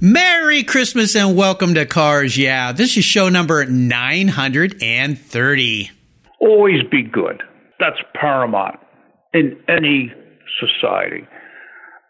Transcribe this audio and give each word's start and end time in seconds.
Merry 0.00 0.62
Christmas 0.62 1.14
and 1.14 1.36
welcome 1.36 1.74
to 1.74 1.86
Cars 1.86 2.38
Yeah. 2.38 2.72
This 2.72 2.96
is 2.96 3.04
show 3.04 3.28
number 3.28 3.64
930. 3.64 5.90
Always 6.40 6.82
be 6.90 7.02
good. 7.02 7.42
That's 7.78 7.98
paramount 8.14 8.78
in 9.32 9.58
any 9.68 10.12
society. 10.60 11.26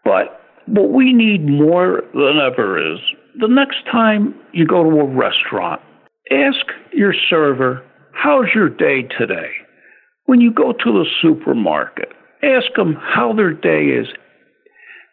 But 0.04 0.40
what 0.66 0.92
we 0.92 1.12
need 1.12 1.48
more 1.48 2.02
than 2.14 2.38
ever 2.40 2.94
is 2.94 2.98
the 3.38 3.48
next 3.48 3.84
time 3.90 4.34
you 4.52 4.66
go 4.66 4.82
to 4.82 5.00
a 5.00 5.04
restaurant, 5.04 5.80
ask 6.30 6.66
your 6.92 7.14
server, 7.28 7.82
How's 8.12 8.46
your 8.54 8.68
day 8.68 9.02
today? 9.18 9.50
When 10.26 10.40
you 10.40 10.52
go 10.52 10.72
to 10.72 10.92
the 10.92 11.06
supermarket, 11.20 12.10
ask 12.42 12.66
them 12.76 12.94
how 12.94 13.32
their 13.32 13.52
day 13.52 13.86
is. 13.86 14.06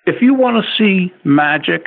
If 0.05 0.21
you 0.21 0.33
want 0.33 0.63
to 0.63 0.71
see 0.77 1.13
magic, 1.23 1.85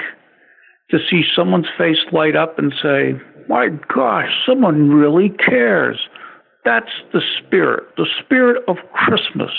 to 0.92 0.98
see 1.10 1.22
someone's 1.34 1.66
face 1.76 1.98
light 2.12 2.36
up 2.36 2.58
and 2.58 2.72
say, 2.80 3.14
My 3.48 3.68
gosh, 3.92 4.30
someone 4.46 4.90
really 4.90 5.30
cares. 5.30 5.98
That's 6.64 6.92
the 7.12 7.20
spirit, 7.38 7.84
the 7.96 8.06
spirit 8.22 8.62
of 8.68 8.76
Christmas. 8.92 9.50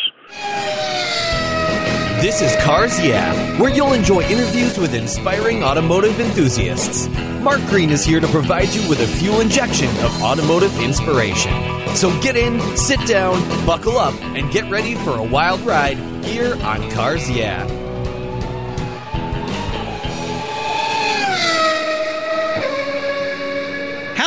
This 2.22 2.42
is 2.42 2.56
Cars 2.64 3.04
Yeah, 3.04 3.59
where 3.59 3.70
you'll 3.70 3.92
enjoy 3.92 4.22
interviews 4.22 4.78
with 4.78 4.94
inspiring 4.94 5.62
automotive 5.62 6.18
enthusiasts. 6.22 7.09
Mark 7.42 7.59
Green 7.66 7.90
is 7.90 8.06
here 8.06 8.22
to 8.22 8.28
provide 8.28 8.70
you 8.70 8.88
with 8.88 9.02
a 9.02 9.08
fuel 9.08 9.42
injection 9.42 9.90
of 10.06 10.23
automotive 10.23 10.80
inspiration. 10.80 11.52
So 11.95 12.18
get 12.22 12.38
in, 12.38 12.62
sit 12.78 13.06
down, 13.06 13.42
buckle 13.66 13.98
up, 13.98 14.14
and 14.22 14.50
get 14.52 14.72
ready 14.72 14.95
for 14.95 15.18
a 15.18 15.23
wild 15.23 15.59
ride 15.62 15.98
here 16.23 16.56
on 16.64 16.90
Cars 16.92 17.30
Yeah. 17.30 17.68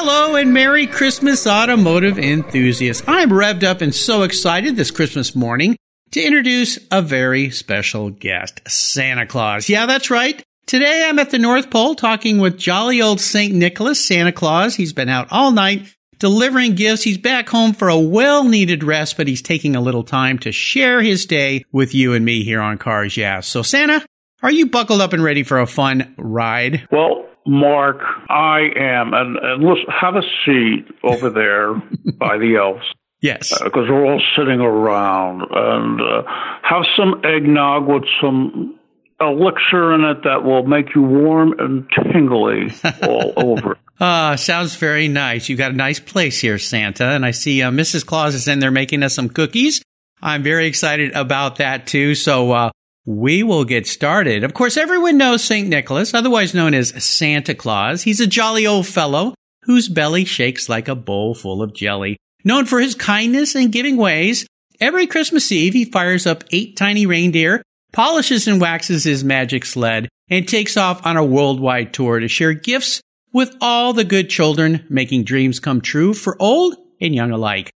Hello 0.09 0.37
and 0.37 0.55
Merry 0.55 0.87
Christmas, 0.87 1.49
automotive 1.49 2.17
enthusiasts. 2.17 3.03
I'm 3.09 3.31
revved 3.31 3.65
up 3.65 3.81
and 3.81 3.93
so 3.93 4.23
excited 4.23 4.77
this 4.77 4.93
Christmas 4.93 5.35
morning 5.35 5.77
to 6.13 6.23
introduce 6.23 6.79
a 6.93 7.03
very 7.03 7.51
special 7.51 8.11
guest, 8.11 8.61
Santa 8.69 9.27
Claus. 9.27 9.69
Yeah, 9.69 9.87
that's 9.87 10.09
right. 10.09 10.41
Today 10.65 11.05
I'm 11.09 11.19
at 11.19 11.31
the 11.31 11.41
North 11.41 11.71
Pole 11.71 11.97
talking 11.97 12.39
with 12.39 12.57
jolly 12.57 13.03
old 13.03 13.21
St. 13.21 13.53
Nicholas, 13.53 13.99
Santa 14.03 14.31
Claus. 14.31 14.77
He's 14.77 14.93
been 14.93 15.09
out 15.09 15.27
all 15.33 15.51
night 15.51 15.93
delivering 16.21 16.77
gifts. 16.77 17.03
He's 17.03 17.19
back 17.19 17.49
home 17.49 17.73
for 17.73 17.89
a 17.89 17.99
well 17.99 18.45
needed 18.45 18.85
rest, 18.85 19.17
but 19.17 19.27
he's 19.27 19.43
taking 19.43 19.75
a 19.75 19.81
little 19.81 20.05
time 20.05 20.39
to 20.39 20.53
share 20.53 21.03
his 21.03 21.27
day 21.27 21.65
with 21.73 21.97
you 21.97 22.15
and 22.15 22.25
me 22.25 22.45
here 22.45 22.61
on 22.61 22.79
Cars 22.79 23.17
Yeah. 23.17 23.41
So 23.41 23.63
Santa, 23.63 24.07
are 24.41 24.53
you 24.53 24.67
buckled 24.67 25.01
up 25.01 25.15
and 25.15 25.25
ready 25.25 25.43
for 25.43 25.59
a 25.59 25.67
fun 25.67 26.15
ride? 26.17 26.87
Well, 26.93 27.27
Mark, 27.47 28.01
I 28.29 28.69
am. 28.77 29.15
And, 29.15 29.37
and 29.37 29.63
listen, 29.63 29.87
have 29.89 30.17
a 30.17 30.23
seat 30.45 30.87
over 31.03 31.31
there 31.31 31.75
by 32.19 32.39
the 32.39 32.57
elves. 32.57 32.85
Yes. 33.21 33.53
Because 33.63 33.89
uh, 33.89 33.93
we're 33.93 34.05
all 34.05 34.23
sitting 34.37 34.61
around 34.61 35.43
and 35.51 36.01
uh, 36.01 36.23
have 36.63 36.85
some 36.97 37.23
eggnog 37.25 37.89
with 37.89 38.05
some 38.21 38.79
elixir 39.21 39.95
in 39.95 40.05
it 40.05 40.23
that 40.25 40.45
will 40.45 40.65
make 40.65 40.95
you 40.95 41.03
warm 41.03 41.55
and 41.59 41.89
tingly 42.13 42.73
all 43.03 43.33
over. 43.37 43.79
Ah, 43.99 44.33
uh, 44.33 44.37
sounds 44.37 44.77
very 44.77 45.09
nice. 45.09 45.49
You've 45.49 45.59
got 45.59 45.71
a 45.71 45.77
nice 45.77 45.99
place 45.99 46.41
here, 46.41 46.59
Santa, 46.59 47.07
and 47.07 47.25
I 47.25 47.31
see 47.31 47.63
uh, 47.63 47.71
Mrs. 47.71 48.05
Claus 48.05 48.35
is 48.35 48.47
in 48.47 48.59
there 48.59 48.71
making 48.71 49.03
us 49.03 49.15
some 49.15 49.31
cookies. 49.31 49.81
I'm 50.21 50.43
very 50.43 50.67
excited 50.67 51.13
about 51.13 51.57
that 51.57 51.87
too. 51.87 52.15
So 52.15 52.53
uh, 52.53 52.71
we 53.07 53.45
will 53.45 53.65
get 53.65 53.87
started. 53.87 54.43
Of 54.43 54.53
course, 54.53 54.77
everyone 54.77 55.17
knows 55.17 55.45
St. 55.45 55.69
Nicholas, 55.69 56.13
otherwise 56.13 56.53
known 56.55 56.75
as 56.75 57.03
Santa 57.03 57.55
Claus. 57.55 58.03
He's 58.03 58.21
a 58.21 58.27
jolly 58.27 58.67
old 58.67 58.87
fellow 58.87 59.35
whose 59.63 59.89
belly 59.89 60.25
shakes 60.25 60.69
like 60.69 60.89
a 60.89 60.95
bowl 60.95 61.35
full 61.35 61.63
of 61.63 61.73
jelly. 61.73 62.17
Known 62.45 62.67
for 62.67 62.81
his 62.81 62.95
kindness 62.95 63.55
and 63.55 63.73
giving 63.73 63.97
ways, 63.97 64.47
every 64.81 65.07
Christmas 65.07 65.51
Eve 65.51 65.73
he 65.73 65.85
fires 65.85 66.27
up 66.27 66.45
eight 66.51 66.77
tiny 66.77 67.07
reindeer, 67.07 67.63
polishes 67.93 68.47
and 68.47 68.61
waxes 68.61 69.05
his 69.05 69.25
magic 69.25 69.65
sled, 69.65 70.09
and 70.29 70.47
takes 70.47 70.77
off 70.77 71.05
on 71.07 71.17
a 71.17 71.25
worldwide 71.25 71.93
tour 71.93 72.19
to 72.19 72.29
share 72.29 72.53
gifts 72.53 73.01
with 73.33 73.57
all 73.61 73.93
the 73.93 74.05
good 74.05 74.29
children, 74.29 74.85
making 74.89 75.25
dreams 75.25 75.61
come 75.61 75.81
true 75.81 76.13
for 76.13 76.37
old 76.41 76.77
and 77.01 77.15
young 77.15 77.31
alike. 77.31 77.71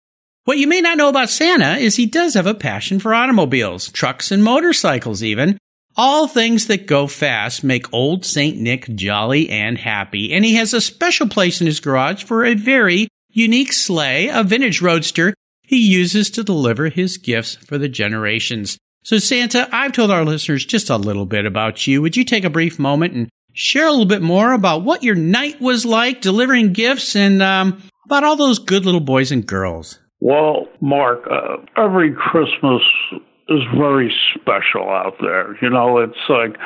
What 0.47 0.59
you 0.59 0.67
may 0.67 0.79
not 0.79 0.97
know 0.97 1.09
about 1.09 1.29
Santa 1.29 1.75
is 1.75 1.97
he 1.97 2.05
does 2.05 2.35
have 2.35 2.47
a 2.47 2.53
passion 2.53 2.99
for 2.99 3.13
automobiles, 3.13 3.91
trucks, 3.91 4.31
and 4.31 4.41
motorcycles 4.41 5.21
even. 5.21 5.57
All 5.97 6.25
things 6.25 6.67
that 6.67 6.87
go 6.87 7.07
fast 7.07 7.65
make 7.65 7.93
old 7.93 8.23
St. 8.23 8.57
Nick 8.57 8.87
jolly 8.95 9.49
and 9.49 9.77
happy, 9.77 10.31
and 10.31 10.45
he 10.45 10.55
has 10.55 10.73
a 10.73 10.79
special 10.79 11.27
place 11.27 11.59
in 11.59 11.67
his 11.67 11.81
garage 11.81 12.23
for 12.23 12.45
a 12.45 12.53
very 12.53 13.09
unique 13.29 13.73
sleigh, 13.73 14.29
a 14.29 14.41
vintage 14.41 14.81
roadster 14.81 15.33
he 15.63 15.85
uses 15.85 16.29
to 16.29 16.45
deliver 16.45 16.87
his 16.87 17.17
gifts 17.17 17.55
for 17.55 17.77
the 17.77 17.89
generations. 17.89 18.77
So 19.03 19.17
Santa, 19.19 19.67
I've 19.73 19.91
told 19.91 20.11
our 20.11 20.23
listeners 20.23 20.65
just 20.65 20.89
a 20.89 20.95
little 20.95 21.25
bit 21.25 21.45
about 21.45 21.85
you. 21.87 22.01
Would 22.01 22.15
you 22.15 22.23
take 22.23 22.45
a 22.45 22.49
brief 22.49 22.79
moment 22.79 23.13
and 23.13 23.27
share 23.51 23.87
a 23.87 23.91
little 23.91 24.05
bit 24.05 24.21
more 24.21 24.53
about 24.53 24.83
what 24.83 25.03
your 25.03 25.15
night 25.15 25.59
was 25.59 25.85
like 25.85 26.21
delivering 26.21 26.71
gifts 26.71 27.17
and 27.17 27.43
um, 27.43 27.83
about 28.05 28.23
all 28.23 28.37
those 28.37 28.59
good 28.59 28.85
little 28.85 29.01
boys 29.01 29.33
and 29.33 29.45
girls? 29.45 29.99
Well, 30.19 30.67
Mark, 30.81 31.27
uh, 31.29 31.57
every 31.77 32.13
Christmas 32.13 32.81
is 33.49 33.61
very 33.77 34.13
special 34.33 34.89
out 34.89 35.15
there. 35.21 35.57
You 35.61 35.69
know, 35.69 35.99
it's 35.99 36.17
like 36.27 36.57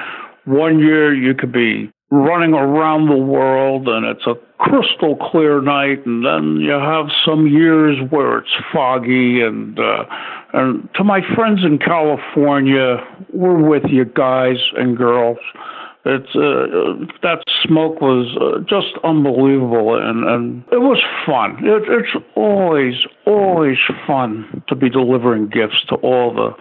one 0.45 0.79
year 0.79 1.13
you 1.13 1.33
could 1.33 1.51
be 1.51 1.91
running 2.11 2.53
around 2.53 3.07
the 3.07 3.15
world 3.15 3.87
and 3.87 4.05
it's 4.05 4.27
a 4.27 4.35
crystal 4.57 5.15
clear 5.15 5.61
night 5.61 6.05
and 6.05 6.25
then 6.25 6.57
you 6.57 6.71
have 6.71 7.07
some 7.25 7.47
years 7.47 7.97
where 8.09 8.39
it's 8.39 8.51
foggy 8.71 9.41
and 9.41 9.79
uh 9.79 10.03
and 10.53 10.89
to 10.93 11.05
my 11.05 11.21
friends 11.33 11.63
in 11.63 11.79
California 11.79 12.97
we're 13.33 13.65
with 13.65 13.83
you 13.89 14.03
guys 14.03 14.57
and 14.75 14.97
girls 14.97 15.37
it's 16.03 16.35
uh, 16.35 17.05
that 17.21 17.43
smoke 17.63 18.01
was 18.01 18.25
uh, 18.41 18.59
just 18.61 18.97
unbelievable, 19.03 19.95
and, 20.01 20.23
and 20.23 20.63
it 20.71 20.81
was 20.81 20.99
fun. 21.27 21.63
It, 21.63 21.83
it's 21.87 22.25
always 22.35 22.95
always 23.27 23.77
fun 24.07 24.63
to 24.69 24.75
be 24.75 24.89
delivering 24.89 25.49
gifts 25.49 25.85
to 25.89 25.95
all 25.95 26.33
the 26.33 26.51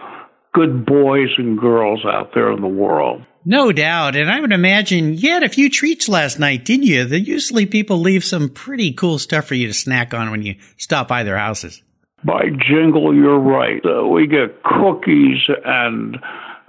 good 0.53 0.85
boys 0.85 1.29
and 1.37 1.57
girls 1.57 2.05
out 2.05 2.31
there 2.35 2.51
in 2.51 2.61
the 2.61 2.67
world. 2.67 3.23
No 3.43 3.71
doubt, 3.71 4.15
and 4.15 4.29
I 4.29 4.39
would 4.39 4.51
imagine 4.51 5.17
you 5.17 5.31
had 5.31 5.41
a 5.41 5.49
few 5.49 5.71
treats 5.71 6.07
last 6.07 6.37
night, 6.37 6.63
didn't 6.63 6.85
you? 6.85 7.05
That 7.05 7.21
usually 7.21 7.65
people 7.65 7.97
leave 7.97 8.23
some 8.23 8.49
pretty 8.49 8.93
cool 8.93 9.17
stuff 9.17 9.45
for 9.45 9.55
you 9.55 9.65
to 9.65 9.73
snack 9.73 10.13
on 10.13 10.29
when 10.29 10.43
you 10.43 10.57
stop 10.77 11.07
by 11.07 11.23
their 11.23 11.39
houses. 11.39 11.81
By 12.23 12.43
jingle, 12.69 13.15
you're 13.15 13.39
right. 13.39 13.81
Uh, 13.83 14.07
we 14.07 14.27
get 14.27 14.61
cookies 14.61 15.39
and 15.65 16.17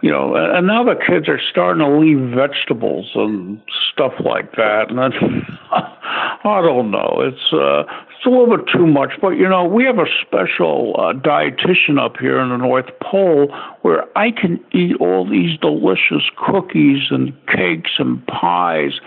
you 0.03 0.11
know, 0.11 0.35
and 0.35 0.67
now 0.67 0.83
the 0.83 0.97
kids 0.97 1.29
are 1.29 1.41
starting 1.51 1.79
to 1.79 1.99
leave 1.99 2.35
vegetables 2.35 3.09
and 3.15 3.63
stuff 3.93 4.13
like 4.19 4.51
that, 4.57 4.91
and 4.91 4.99
that's, 4.99 5.15
I 5.71 6.61
don't 6.61 6.91
know. 6.91 7.19
It's 7.21 7.53
uh, 7.53 7.85
it's 8.11 8.27
a 8.27 8.29
little 8.29 8.57
bit 8.57 8.67
too 8.73 8.87
much, 8.87 9.13
but 9.21 9.31
you 9.31 9.49
know, 9.49 9.65
we 9.65 9.85
have 9.85 9.99
a 9.99 10.07
special 10.21 10.97
uh, 10.99 11.13
dietitian 11.13 12.05
up 12.05 12.17
here 12.19 12.41
in 12.41 12.49
the 12.49 12.57
North 12.57 12.91
Pole 13.01 13.47
where 13.83 14.07
I 14.19 14.33
can 14.33 14.59
eat 14.73 14.97
all 15.01 15.25
these 15.29 15.57
delicious 15.61 16.29
cookies 16.37 17.05
and 17.11 17.33
cakes 17.47 17.93
and 17.99 18.27
pies, 18.27 18.99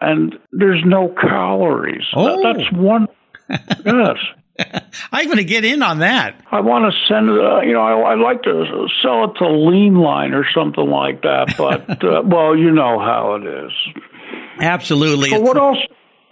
and 0.00 0.38
there's 0.52 0.84
no 0.84 1.08
calories. 1.20 2.06
Oh. 2.14 2.40
That's 2.42 2.70
one. 2.72 3.08
yes. 3.84 4.18
I'm 5.12 5.26
going 5.26 5.38
to 5.38 5.44
get 5.44 5.64
in 5.64 5.82
on 5.82 5.98
that. 5.98 6.40
I 6.50 6.60
want 6.60 6.92
to 6.92 7.12
send 7.12 7.28
it. 7.28 7.44
Uh, 7.44 7.60
you 7.60 7.72
know, 7.72 7.80
I, 7.80 8.12
I 8.12 8.14
like 8.14 8.42
to 8.42 8.86
sell 9.02 9.24
it 9.24 9.38
to 9.38 9.48
Lean 9.48 9.96
Line 9.96 10.32
or 10.32 10.46
something 10.54 10.88
like 10.88 11.22
that. 11.22 11.54
But 11.58 12.04
uh, 12.04 12.22
well, 12.24 12.56
you 12.56 12.70
know 12.70 12.98
how 13.00 13.34
it 13.34 13.46
is. 13.46 13.72
Absolutely. 14.60 15.30
So 15.30 15.40
what 15.40 15.56
else? 15.56 15.78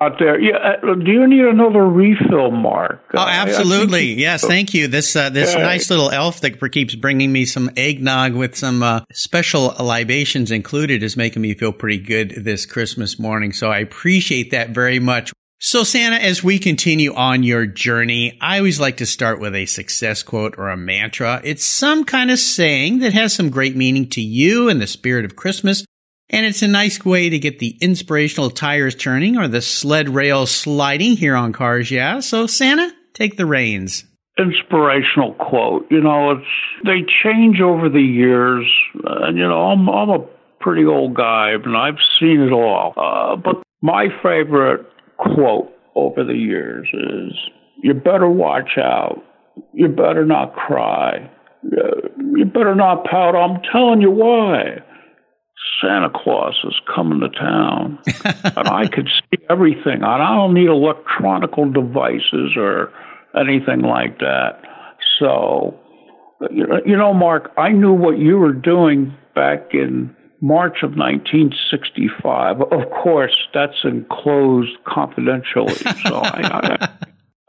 Out 0.01 0.19
there, 0.19 0.41
yeah. 0.41 0.57
Uh, 0.83 0.95
do 0.97 1.13
you 1.13 1.29
need 1.29 1.45
another 1.45 1.87
refill, 1.87 2.51
Mark? 2.51 3.05
Oh, 3.15 3.21
absolutely. 3.21 4.15
yes, 4.15 4.45
thank 4.45 4.75
you. 4.75 4.89
This 4.89 5.15
uh, 5.15 5.31
this 5.31 5.55
nice 5.55 5.91
little 5.91 6.11
elf 6.11 6.41
that 6.41 6.59
keeps 6.73 6.97
bringing 6.97 7.31
me 7.31 7.45
some 7.45 7.71
eggnog 7.77 8.35
with 8.35 8.57
some 8.57 8.83
uh, 8.83 9.03
special 9.13 9.77
libations 9.79 10.51
included 10.51 11.05
is 11.05 11.17
making 11.17 11.41
me 11.41 11.55
feel 11.55 11.73
pretty 11.73 11.99
good 11.99 12.35
this 12.37 12.67
Christmas 12.67 13.21
morning. 13.21 13.53
So 13.53 13.71
I 13.71 13.79
appreciate 13.79 14.51
that 14.51 14.71
very 14.71 14.99
much. 14.99 15.33
So, 15.65 15.85
Santa, 15.85 16.17
as 16.17 16.43
we 16.43 16.59
continue 16.59 17.15
on 17.15 17.45
your 17.45 17.67
journey, 17.67 18.37
I 18.41 18.59
always 18.59 18.81
like 18.81 18.97
to 18.97 19.07
start 19.07 19.39
with 19.39 19.55
a 19.55 19.67
success 19.67 20.25
quote 20.25 20.57
or 20.59 20.71
a 20.71 20.77
mantra. 20.77 21.41
It's 21.45 21.65
some 21.65 22.03
kind 22.03 22.33
of 22.33 22.41
saying 22.41 22.99
that 22.99 23.13
has 23.13 23.33
some 23.33 23.49
great 23.49 23.77
meaning 23.77 24.09
to 24.09 24.21
you 24.21 24.69
and 24.69 24.81
the 24.81 24.89
spirit 24.89 25.25
of 25.25 25.37
Christmas. 25.37 25.85
And 26.31 26.45
it's 26.45 26.63
a 26.63 26.67
nice 26.67 27.05
way 27.05 27.29
to 27.29 27.39
get 27.39 27.61
the 27.61 27.79
inspirational 27.81 28.51
tires 28.51 28.97
turning 28.97 29.37
or 29.37 29.47
the 29.47 29.63
sled 29.63 30.09
rails 30.09 30.51
sliding 30.51 31.17
here 31.17 31.37
on 31.37 31.53
Cars 31.53 31.93
Yeah. 31.93 32.19
So, 32.19 32.49
Santa, 32.49 32.93
take 33.15 33.37
the 33.37 33.47
reins. 33.47 34.05
Inspirational 34.37 35.35
quote. 35.35 35.87
You 35.93 36.01
know, 36.01 36.33
it's 36.33 36.47
they 36.85 37.07
change 37.23 37.61
over 37.61 37.89
the 37.89 38.03
years. 38.03 38.67
And, 39.05 39.39
you 39.39 39.47
know, 39.47 39.71
I'm, 39.71 39.89
I'm 39.89 40.11
a 40.11 40.27
pretty 40.59 40.85
old 40.87 41.15
guy, 41.15 41.51
and 41.51 41.77
I've 41.77 41.99
seen 42.19 42.41
it 42.41 42.51
all. 42.51 42.95
Uh, 42.97 43.37
but 43.37 43.63
my 43.81 44.09
favorite 44.25 44.89
quote 45.19 45.73
over 45.95 46.25
the 46.25 46.35
years 46.35 46.89
is 46.93 47.33
you 47.83 47.95
better 47.95 48.29
watch 48.29 48.79
out. 48.79 49.23
You 49.73 49.89
better 49.89 50.25
not 50.25 50.55
cry. 50.55 51.31
You 51.63 52.45
better 52.45 52.75
not 52.75 53.05
pout. 53.05 53.37
I'm 53.37 53.61
telling 53.71 54.01
you 54.01 54.11
why. 54.11 54.83
Santa 55.81 56.11
Claus 56.11 56.59
is 56.65 56.75
coming 56.95 57.21
to 57.21 57.29
town, 57.29 57.99
and 58.57 58.69
I 58.69 58.89
could 58.89 59.09
see 59.09 59.45
everything. 59.51 59.95
And 59.95 60.05
I 60.05 60.35
don't 60.35 60.55
need 60.55 60.69
electronical 60.69 61.71
devices 61.71 62.57
or 62.57 62.93
anything 63.39 63.83
like 63.83 64.19
that. 64.19 64.61
So, 65.19 65.79
you 66.51 66.97
know, 66.97 67.15
Mark, 67.15 67.53
I 67.57 67.71
knew 67.71 67.93
what 67.93 68.19
you 68.19 68.39
were 68.39 68.53
doing 68.53 69.15
back 69.35 69.73
in 69.73 70.15
March 70.43 70.83
of 70.83 70.97
1965. 70.97 72.61
Of 72.61 72.91
course, 72.91 73.37
that's 73.55 73.85
enclosed 73.85 74.77
confidentially, 74.85 75.75
so 75.75 76.17
I, 76.17 76.41
I 76.43 76.89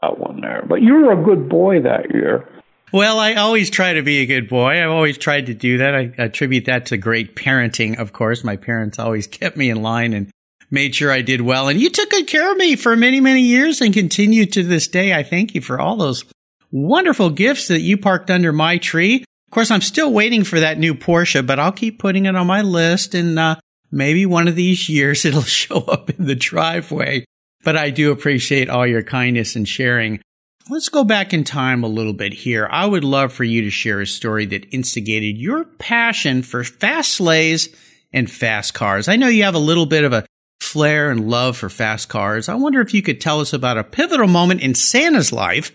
got 0.00 0.18
one 0.20 0.40
there. 0.40 0.64
But 0.66 0.80
you 0.80 0.94
were 0.94 1.12
a 1.12 1.22
good 1.22 1.48
boy 1.48 1.82
that 1.82 2.14
year. 2.14 2.48
Well, 2.92 3.18
I 3.18 3.34
always 3.34 3.70
try 3.70 3.94
to 3.94 4.02
be 4.02 4.18
a 4.18 4.26
good 4.26 4.48
boy. 4.48 4.80
I've 4.80 4.90
always 4.90 5.18
tried 5.18 5.46
to 5.46 5.54
do 5.54 5.78
that. 5.78 5.96
I 5.96 6.12
attribute 6.16 6.66
that 6.66 6.86
to 6.86 6.96
great 6.96 7.34
parenting, 7.34 7.98
of 7.98 8.12
course. 8.12 8.44
My 8.44 8.56
parents 8.56 9.00
always 9.00 9.26
kept 9.26 9.56
me 9.56 9.68
in 9.68 9.82
line 9.82 10.12
and 10.12 10.30
made 10.70 10.94
sure 10.94 11.10
I 11.10 11.20
did 11.20 11.40
well. 11.40 11.66
And 11.66 11.80
you 11.80 11.90
took 11.90 12.10
good 12.10 12.28
care 12.28 12.52
of 12.52 12.56
me 12.56 12.76
for 12.76 12.94
many, 12.94 13.20
many 13.20 13.40
years 13.40 13.80
and 13.80 13.92
continue 13.92 14.46
to 14.46 14.62
this 14.62 14.86
day. 14.86 15.12
I 15.12 15.24
thank 15.24 15.56
you 15.56 15.60
for 15.60 15.80
all 15.80 15.96
those 15.96 16.24
wonderful 16.70 17.30
gifts 17.30 17.66
that 17.66 17.80
you 17.80 17.98
parked 17.98 18.30
under 18.30 18.52
my 18.52 18.78
tree. 18.78 19.24
Course, 19.54 19.70
I'm 19.70 19.82
still 19.82 20.12
waiting 20.12 20.42
for 20.42 20.58
that 20.58 20.80
new 20.80 20.96
Porsche, 20.96 21.46
but 21.46 21.60
I'll 21.60 21.70
keep 21.70 22.00
putting 22.00 22.26
it 22.26 22.34
on 22.34 22.48
my 22.48 22.62
list 22.62 23.14
and 23.14 23.38
uh, 23.38 23.54
maybe 23.92 24.26
one 24.26 24.48
of 24.48 24.56
these 24.56 24.88
years 24.88 25.24
it'll 25.24 25.42
show 25.42 25.76
up 25.82 26.10
in 26.10 26.26
the 26.26 26.34
driveway. 26.34 27.24
But 27.62 27.76
I 27.76 27.90
do 27.90 28.10
appreciate 28.10 28.68
all 28.68 28.84
your 28.84 29.04
kindness 29.04 29.54
and 29.54 29.68
sharing. 29.68 30.20
Let's 30.68 30.88
go 30.88 31.04
back 31.04 31.32
in 31.32 31.44
time 31.44 31.84
a 31.84 31.88
little 31.88 32.14
bit 32.14 32.32
here. 32.32 32.66
I 32.68 32.84
would 32.84 33.04
love 33.04 33.32
for 33.32 33.44
you 33.44 33.62
to 33.62 33.70
share 33.70 34.00
a 34.00 34.08
story 34.08 34.44
that 34.46 34.74
instigated 34.74 35.38
your 35.38 35.64
passion 35.64 36.42
for 36.42 36.64
fast 36.64 37.12
sleighs 37.12 37.68
and 38.12 38.28
fast 38.28 38.74
cars. 38.74 39.06
I 39.06 39.14
know 39.14 39.28
you 39.28 39.44
have 39.44 39.54
a 39.54 39.58
little 39.60 39.86
bit 39.86 40.02
of 40.02 40.12
a 40.12 40.26
flair 40.60 41.12
and 41.12 41.30
love 41.30 41.56
for 41.56 41.68
fast 41.68 42.08
cars. 42.08 42.48
I 42.48 42.54
wonder 42.54 42.80
if 42.80 42.92
you 42.92 43.02
could 43.02 43.20
tell 43.20 43.38
us 43.38 43.52
about 43.52 43.78
a 43.78 43.84
pivotal 43.84 44.26
moment 44.26 44.62
in 44.62 44.74
Santa's 44.74 45.32
life 45.32 45.72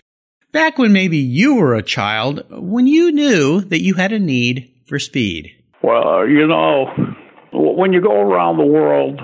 back 0.52 0.78
when 0.78 0.92
maybe 0.92 1.18
you 1.18 1.54
were 1.56 1.74
a 1.74 1.82
child 1.82 2.44
when 2.50 2.86
you 2.86 3.12
knew 3.12 3.60
that 3.60 3.82
you 3.82 3.94
had 3.94 4.12
a 4.12 4.18
need 4.18 4.70
for 4.86 4.98
speed. 4.98 5.54
Well, 5.82 6.28
you 6.28 6.46
know, 6.46 6.86
when 7.52 7.92
you 7.92 8.00
go 8.00 8.20
around 8.20 8.58
the 8.58 8.66
world, 8.66 9.20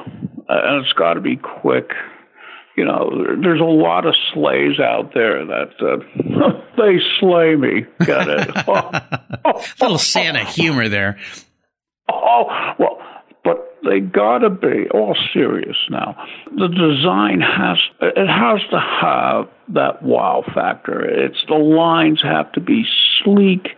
and 0.48 0.84
it's 0.84 0.92
got 0.94 1.14
to 1.14 1.20
be 1.20 1.36
quick, 1.36 1.90
you 2.76 2.84
know, 2.84 3.10
there's 3.42 3.60
a 3.60 3.64
lot 3.64 4.06
of 4.06 4.14
sleighs 4.32 4.78
out 4.78 5.12
there 5.14 5.44
that 5.46 5.70
uh, 5.80 6.60
they 6.76 6.98
slay 7.20 7.56
me. 7.56 7.86
Get 8.04 8.28
it? 8.28 8.50
oh, 9.44 9.64
Little 9.80 9.98
Santa 9.98 10.44
humor 10.44 10.88
there. 10.88 11.18
Oh 12.08 12.44
well, 12.78 12.98
they 13.88 14.00
gotta 14.00 14.50
be 14.50 14.88
all 14.92 15.16
serious 15.32 15.76
now. 15.90 16.16
The 16.56 16.68
design 16.68 17.40
has 17.40 17.78
it 18.00 18.28
has 18.28 18.60
to 18.70 18.80
have 18.80 19.48
that 19.74 20.02
wow 20.02 20.44
factor. 20.54 21.04
It's 21.04 21.44
the 21.48 21.54
lines 21.54 22.20
have 22.22 22.52
to 22.52 22.60
be 22.60 22.84
sleek 23.22 23.68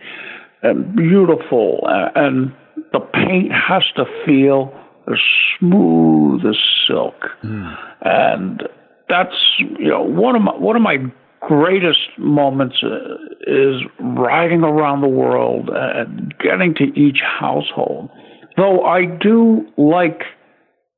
and 0.61 0.95
beautiful, 0.95 1.87
and 2.15 2.53
the 2.91 2.99
paint 2.99 3.51
has 3.51 3.83
to 3.95 4.05
feel 4.25 4.73
as 5.11 5.19
smooth 5.57 6.45
as 6.45 6.57
silk. 6.87 7.15
Mm. 7.43 7.77
And 8.01 8.63
that's 9.07 9.35
you 9.57 9.89
know 9.89 10.03
one 10.03 10.35
of 10.35 10.41
my 10.41 10.55
one 10.55 10.75
of 10.75 10.81
my 10.81 10.97
greatest 11.41 11.99
moments 12.17 12.83
uh, 12.83 13.15
is 13.47 13.81
riding 13.99 14.63
around 14.63 15.01
the 15.01 15.07
world 15.07 15.69
and 15.73 16.33
getting 16.39 16.75
to 16.75 16.83
each 16.99 17.19
household. 17.21 18.09
Though 18.57 18.83
I 18.83 19.05
do 19.05 19.67
like 19.77 20.21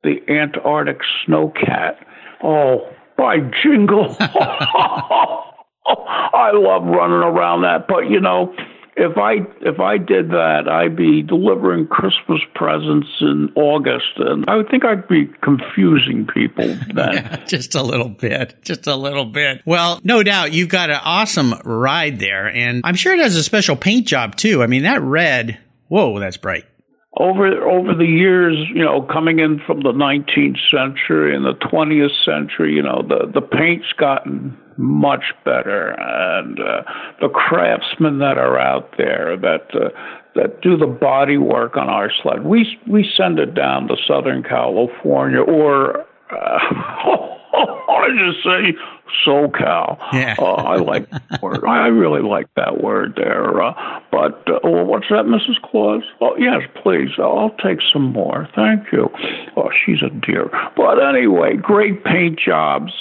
the 0.03 0.18
Antarctic 0.30 1.00
snowcat. 1.27 1.98
Oh, 2.44 2.89
by 3.18 3.38
jingle! 3.63 4.15
I 5.86 6.51
love 6.53 6.83
running 6.83 7.24
around 7.24 7.62
that. 7.63 7.88
But 7.88 8.09
you 8.09 8.19
know, 8.19 8.56
if 8.95 9.18
I 9.18 9.45
if 9.62 9.80
I 9.80 9.98
did 9.98 10.30
that, 10.30 10.68
I'd 10.68 10.95
be 10.95 11.21
delivering 11.21 11.88
Christmas 11.88 12.39
presents 12.56 13.07
in 13.21 13.51
August, 13.56 14.18
and 14.18 14.45
I 14.47 14.56
would 14.57 14.69
think 14.69 14.86
I'd 14.86 15.07
be 15.07 15.30
confusing 15.42 16.27
people 16.33 16.65
then. 16.94 17.13
yeah, 17.13 17.45
just 17.45 17.75
a 17.75 17.83
little 17.83 18.09
bit, 18.09 18.56
just 18.63 18.88
a 18.88 18.95
little 18.95 19.25
bit. 19.25 19.62
Well, 19.65 20.00
no 20.04 20.24
doubt 20.24 20.54
you've 20.54 20.69
got 20.69 20.89
an 20.89 21.00
awesome 21.04 21.54
ride 21.63 22.19
there, 22.19 22.47
and 22.47 22.81
I'm 22.83 22.95
sure 22.95 23.13
it 23.13 23.19
has 23.19 23.36
a 23.36 23.44
special 23.44 23.75
paint 23.75 24.07
job 24.07 24.36
too. 24.36 24.63
I 24.63 24.68
mean, 24.68 24.83
that 24.83 25.01
red, 25.01 25.59
whoa, 25.88 26.19
that's 26.19 26.38
bright 26.38 26.65
over 27.18 27.69
over 27.69 27.94
the 27.94 28.06
years, 28.06 28.56
you 28.74 28.84
know, 28.84 29.02
coming 29.02 29.40
in 29.40 29.60
from 29.66 29.81
the 29.81 29.92
19th 29.92 30.58
century 30.72 31.36
and 31.36 31.46
the 31.46 31.56
20th 31.56 32.24
century, 32.24 32.74
you 32.74 32.81
know, 32.81 33.04
the 33.08 33.30
the 33.34 33.42
paint's 33.42 33.92
gotten 33.98 34.58
much 34.78 35.34
better, 35.44 35.90
and 36.00 36.60
uh, 36.60 36.84
the 37.19 37.28
craftsmen 37.28 38.19
that 38.19 38.38
are 38.38 38.58
out 38.58 38.96
there 38.98 39.36
that 39.38 39.68
uh, 39.75 39.90
that 40.36 40.62
do 40.62 40.78
the 40.78 40.88
body 40.88 41.38
work 41.38 41.75
on 41.75 41.90
our 41.90 42.10
sled, 42.24 42.46
we 42.46 42.80
we 42.88 43.10
send 43.18 43.40
it 43.40 43.54
down 43.54 43.88
to 43.88 43.96
Southern 44.07 44.44
California 44.44 45.42
or. 45.42 46.06
Uh, 46.31 47.38
I 47.89 48.07
just 48.18 48.44
say 48.44 48.77
SoCal. 49.25 49.98
Yeah. 50.13 50.36
uh, 50.39 50.53
I 50.53 50.77
like 50.77 51.09
that 51.30 51.42
word. 51.42 51.65
I 51.65 51.88
really 51.88 52.21
like 52.21 52.48
that 52.56 52.81
word 52.81 53.13
there. 53.15 53.62
Uh, 53.62 54.01
but 54.12 54.48
uh, 54.50 54.59
well, 54.63 54.86
what's 54.86 55.07
that, 55.09 55.25
Mrs. 55.25 55.62
Claus? 55.62 56.03
Oh, 56.21 56.36
yes, 56.38 56.62
please. 56.81 57.09
I'll 57.18 57.56
take 57.63 57.80
some 57.92 58.13
more. 58.13 58.48
Thank 58.56 58.92
you. 58.92 59.09
Oh, 59.57 59.69
she's 59.86 60.01
a 60.01 60.09
dear. 60.09 60.50
But 60.75 61.03
anyway, 61.03 61.57
great 61.57 62.03
paint 62.03 62.39
jobs. 62.39 62.94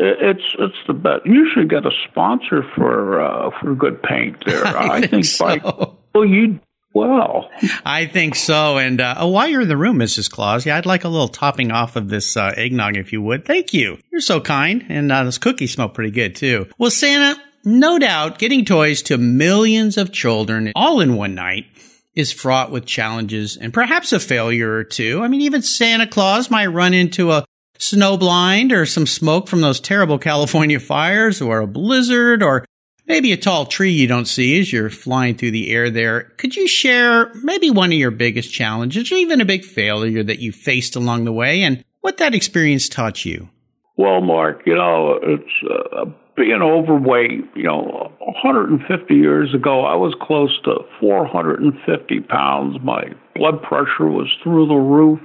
It's 0.00 0.54
it's 0.60 0.76
the 0.86 0.92
best. 0.92 1.26
You 1.26 1.50
should 1.52 1.68
get 1.68 1.84
a 1.84 1.90
sponsor 2.08 2.62
for 2.76 3.20
uh, 3.20 3.50
for 3.60 3.74
good 3.74 4.00
paint 4.00 4.44
there. 4.46 4.64
I, 4.66 4.98
I 4.98 5.06
think, 5.08 5.24
so. 5.24 5.44
by 5.44 5.90
well, 6.14 6.24
you 6.24 6.60
well. 6.94 7.50
I 7.84 8.06
think 8.06 8.34
so. 8.34 8.78
And 8.78 9.00
uh, 9.00 9.16
oh, 9.18 9.28
while 9.28 9.48
you're 9.48 9.62
in 9.62 9.68
the 9.68 9.76
room, 9.76 9.98
Mrs. 9.98 10.30
Claus, 10.30 10.66
yeah, 10.66 10.76
I'd 10.76 10.86
like 10.86 11.04
a 11.04 11.08
little 11.08 11.28
topping 11.28 11.70
off 11.70 11.96
of 11.96 12.08
this 12.08 12.36
uh, 12.36 12.52
eggnog, 12.56 12.96
if 12.96 13.12
you 13.12 13.22
would. 13.22 13.44
Thank 13.44 13.72
you. 13.72 13.98
You're 14.10 14.20
so 14.20 14.40
kind. 14.40 14.84
And 14.88 15.10
uh, 15.10 15.24
those 15.24 15.38
cookies 15.38 15.72
smell 15.72 15.88
pretty 15.88 16.10
good, 16.10 16.34
too. 16.34 16.68
Well, 16.78 16.90
Santa, 16.90 17.40
no 17.64 17.98
doubt 17.98 18.38
getting 18.38 18.64
toys 18.64 19.02
to 19.02 19.18
millions 19.18 19.96
of 19.98 20.12
children 20.12 20.72
all 20.74 21.00
in 21.00 21.16
one 21.16 21.34
night 21.34 21.66
is 22.14 22.32
fraught 22.32 22.70
with 22.70 22.84
challenges 22.84 23.56
and 23.56 23.72
perhaps 23.72 24.12
a 24.12 24.18
failure 24.18 24.72
or 24.72 24.84
two. 24.84 25.22
I 25.22 25.28
mean, 25.28 25.40
even 25.42 25.62
Santa 25.62 26.06
Claus 26.06 26.50
might 26.50 26.66
run 26.66 26.94
into 26.94 27.30
a 27.30 27.44
snow 27.78 28.16
blind 28.16 28.72
or 28.72 28.86
some 28.86 29.06
smoke 29.06 29.46
from 29.46 29.60
those 29.60 29.78
terrible 29.78 30.18
California 30.18 30.80
fires 30.80 31.40
or 31.40 31.60
a 31.60 31.66
blizzard 31.66 32.42
or 32.42 32.64
maybe 33.08 33.32
a 33.32 33.36
tall 33.36 33.66
tree 33.66 33.90
you 33.90 34.06
don't 34.06 34.28
see 34.28 34.60
as 34.60 34.72
you're 34.72 34.90
flying 34.90 35.34
through 35.34 35.50
the 35.50 35.70
air 35.70 35.90
there. 35.90 36.24
Could 36.36 36.54
you 36.54 36.68
share 36.68 37.32
maybe 37.42 37.70
one 37.70 37.90
of 37.90 37.98
your 37.98 38.10
biggest 38.10 38.52
challenges 38.52 39.10
or 39.10 39.16
even 39.16 39.40
a 39.40 39.46
big 39.46 39.64
failure 39.64 40.22
that 40.22 40.38
you 40.38 40.52
faced 40.52 40.94
along 40.94 41.24
the 41.24 41.32
way 41.32 41.62
and 41.62 41.84
what 42.00 42.18
that 42.18 42.34
experience 42.34 42.88
taught 42.88 43.24
you? 43.24 43.48
Well, 43.96 44.20
Mark, 44.20 44.62
you 44.64 44.74
know, 44.74 45.18
it's 45.20 45.52
uh, 45.68 46.04
being 46.36 46.62
overweight. 46.62 47.44
You 47.56 47.64
know, 47.64 48.12
150 48.20 49.14
years 49.14 49.52
ago, 49.54 49.84
I 49.84 49.96
was 49.96 50.14
close 50.22 50.56
to 50.64 50.76
450 51.00 52.20
pounds. 52.20 52.76
My 52.82 53.02
blood 53.34 53.60
pressure 53.62 54.06
was 54.06 54.28
through 54.42 54.68
the 54.68 54.74
roof 54.74 55.18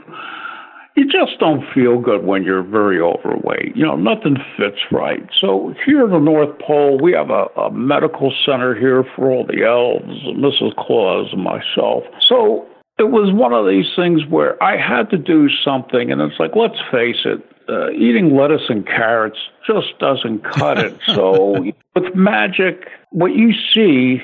you 0.96 1.06
just 1.06 1.40
don't 1.40 1.64
feel 1.74 2.00
good 2.00 2.24
when 2.24 2.44
you're 2.44 2.64
very 2.64 3.02
overweight. 3.02 3.76
You 3.76 3.86
know, 3.86 3.96
nothing 3.96 4.38
fits 4.58 4.80
right. 4.92 5.28
So 5.42 5.74
here 5.86 6.06
in 6.06 6.12
the 6.12 6.20
North 6.20 6.58
Pole, 6.60 7.00
we 7.02 7.14
have 7.14 7.32
a, 7.32 7.46
a 7.60 7.72
medical 7.72 8.32
center 8.46 8.76
here 8.76 9.04
for 9.16 9.32
all 9.32 9.46
the 9.46 9.64
elves, 9.64 10.24
Mrs. 10.38 10.76
Claus 10.76 11.30
and 11.34 11.44
myself. 11.44 12.04
So 12.28 12.68
it 13.00 13.10
was 13.10 13.34
one 13.34 13.54
of 13.54 13.68
these 13.68 13.88
things 13.96 14.22
where 14.30 14.62
I 14.62 14.78
had 14.78 15.10
to 15.10 15.18
do 15.18 15.50
something, 15.50 16.12
and 16.12 16.22
it's 16.22 16.40
like, 16.40 16.52
let's 16.56 16.80
face 16.92 17.26
it, 17.26 17.42
uh, 17.68 17.90
eating 17.92 18.36
lettuce 18.36 18.70
and 18.70 18.86
carrots 18.86 19.40
just 19.66 19.98
doesn't 20.00 20.44
cut 20.44 20.78
it. 20.78 20.96
so 21.08 21.66
with 21.96 22.14
magic, 22.14 22.88
what 23.10 23.34
you 23.34 23.52
see 23.74 24.22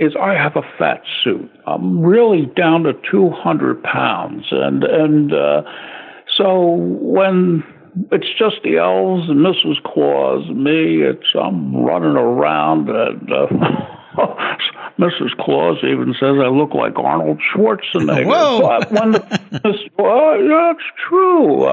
is 0.00 0.14
I 0.20 0.32
have 0.32 0.56
a 0.56 0.62
fat 0.78 1.02
suit. 1.22 1.50
I'm 1.66 2.00
really 2.02 2.46
down 2.46 2.84
to 2.84 2.94
200 3.10 3.82
pounds, 3.82 4.46
and 4.50 4.82
and 4.82 5.32
uh, 5.32 5.62
so 6.36 6.74
when 7.00 7.62
it's 8.10 8.32
just 8.38 8.56
the 8.64 8.78
elves 8.78 9.28
and 9.28 9.40
Mrs. 9.40 9.82
Claus, 9.84 10.48
and 10.48 10.64
me, 10.64 11.02
it's 11.02 11.26
I'm 11.34 11.76
running 11.76 12.16
around 12.16 12.88
and. 12.88 13.32
Uh, 13.32 13.46
Mrs. 14.98 15.34
Claus 15.38 15.78
even 15.84 16.12
says 16.14 16.36
I 16.42 16.48
look 16.48 16.74
like 16.74 16.98
Arnold 16.98 17.40
Schwarzenegger. 17.54 18.26
Whoa! 18.26 18.60
But 18.60 18.92
when 18.92 19.12
the, 19.12 19.90
well, 19.96 20.48
that's 20.48 20.84
true. 21.08 21.64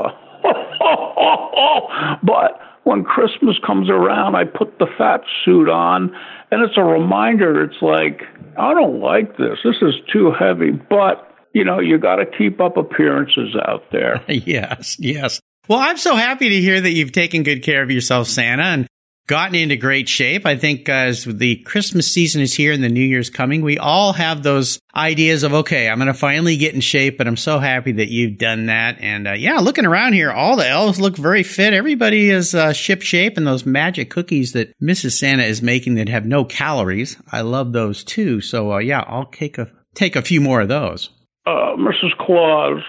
but 2.23 2.61
when 2.87 3.03
Christmas 3.03 3.57
comes 3.65 3.89
around, 3.89 4.35
I 4.35 4.45
put 4.45 4.79
the 4.79 4.87
fat 4.97 5.19
suit 5.43 5.67
on, 5.67 6.15
and 6.51 6.63
it's 6.63 6.77
a 6.77 6.83
reminder. 6.83 7.61
It's 7.63 7.81
like, 7.81 8.21
I 8.57 8.73
don't 8.73 9.01
like 9.01 9.35
this. 9.37 9.57
This 9.63 9.75
is 9.81 9.93
too 10.11 10.31
heavy. 10.31 10.71
But, 10.71 11.29
you 11.53 11.65
know, 11.65 11.79
you 11.79 11.97
got 11.97 12.15
to 12.15 12.25
keep 12.25 12.61
up 12.61 12.77
appearances 12.77 13.55
out 13.67 13.83
there. 13.91 14.23
yes, 14.29 14.95
yes. 14.99 15.41
Well, 15.67 15.79
I'm 15.79 15.97
so 15.97 16.15
happy 16.15 16.47
to 16.47 16.61
hear 16.61 16.79
that 16.79 16.91
you've 16.91 17.11
taken 17.11 17.43
good 17.43 17.61
care 17.61 17.83
of 17.83 17.91
yourself, 17.91 18.27
Santa, 18.27 18.63
and 18.63 18.87
gotten 19.27 19.55
into 19.55 19.75
great 19.75 20.07
shape. 20.07 20.45
I 20.45 20.55
think 20.55 20.87
as 20.87 21.25
the 21.25 21.57
Christmas 21.57 22.11
season 22.11 22.41
is 22.41 22.53
here 22.53 22.71
and 22.71 22.81
the 22.81 22.89
New 22.89 23.01
Year's 23.01 23.29
coming, 23.29 23.61
we 23.61 23.77
all 23.77 24.13
have 24.13 24.41
those 24.41 24.79
ideas 24.95 25.43
of, 25.43 25.53
okay, 25.53 25.89
I'm 25.89 25.97
going 25.97 26.07
to 26.07 26.13
finally 26.13 26.55
get 26.55 26.73
in 26.73 26.79
shape, 26.79 27.17
but 27.17 27.27
I'm 27.27 27.37
so 27.37 27.59
happy 27.59 27.91
that 27.93 28.07
you've 28.07 28.37
done 28.37 28.67
that. 28.67 28.99
And 29.01 29.27
uh, 29.27 29.33
yeah, 29.33 29.59
looking 29.59 29.85
around 29.85 30.13
here, 30.13 30.31
all 30.31 30.55
the 30.55 30.67
elves 30.67 30.99
look 30.99 31.17
very 31.17 31.43
fit. 31.43 31.73
Everybody 31.73 32.29
is 32.29 32.55
uh, 32.55 32.71
ship 32.71 33.01
shape 33.01 33.37
and 33.37 33.45
those 33.45 33.65
magic 33.65 34.09
cookies 34.09 34.53
that 34.53 34.73
Mrs. 34.81 35.11
Santa 35.11 35.43
is 35.43 35.61
making 35.61 35.95
that 35.95 36.09
have 36.09 36.25
no 36.25 36.45
calories. 36.45 37.17
I 37.29 37.41
love 37.41 37.73
those 37.73 38.03
too. 38.05 38.39
So 38.39 38.73
uh, 38.73 38.79
yeah, 38.79 39.03
I'll 39.05 39.25
take 39.25 39.57
a, 39.57 39.69
take 39.93 40.15
a 40.15 40.21
few 40.21 40.39
more 40.39 40.61
of 40.61 40.69
those. 40.69 41.09
Uh, 41.45 41.75
Mrs. 41.77 42.17
Claus, 42.19 42.81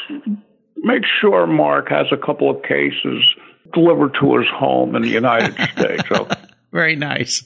make 0.77 1.03
sure 1.21 1.47
Mark 1.49 1.89
has 1.91 2.07
a 2.13 2.17
couple 2.17 2.49
of 2.49 2.63
cases 2.63 3.25
delivered 3.73 4.17
to 4.21 4.37
his 4.39 4.47
home 4.49 4.95
in 4.97 5.03
the 5.03 5.09
United 5.09 5.55
States. 5.77 6.03
So. 6.09 6.29
Very 6.73 6.97
nice. 6.97 7.45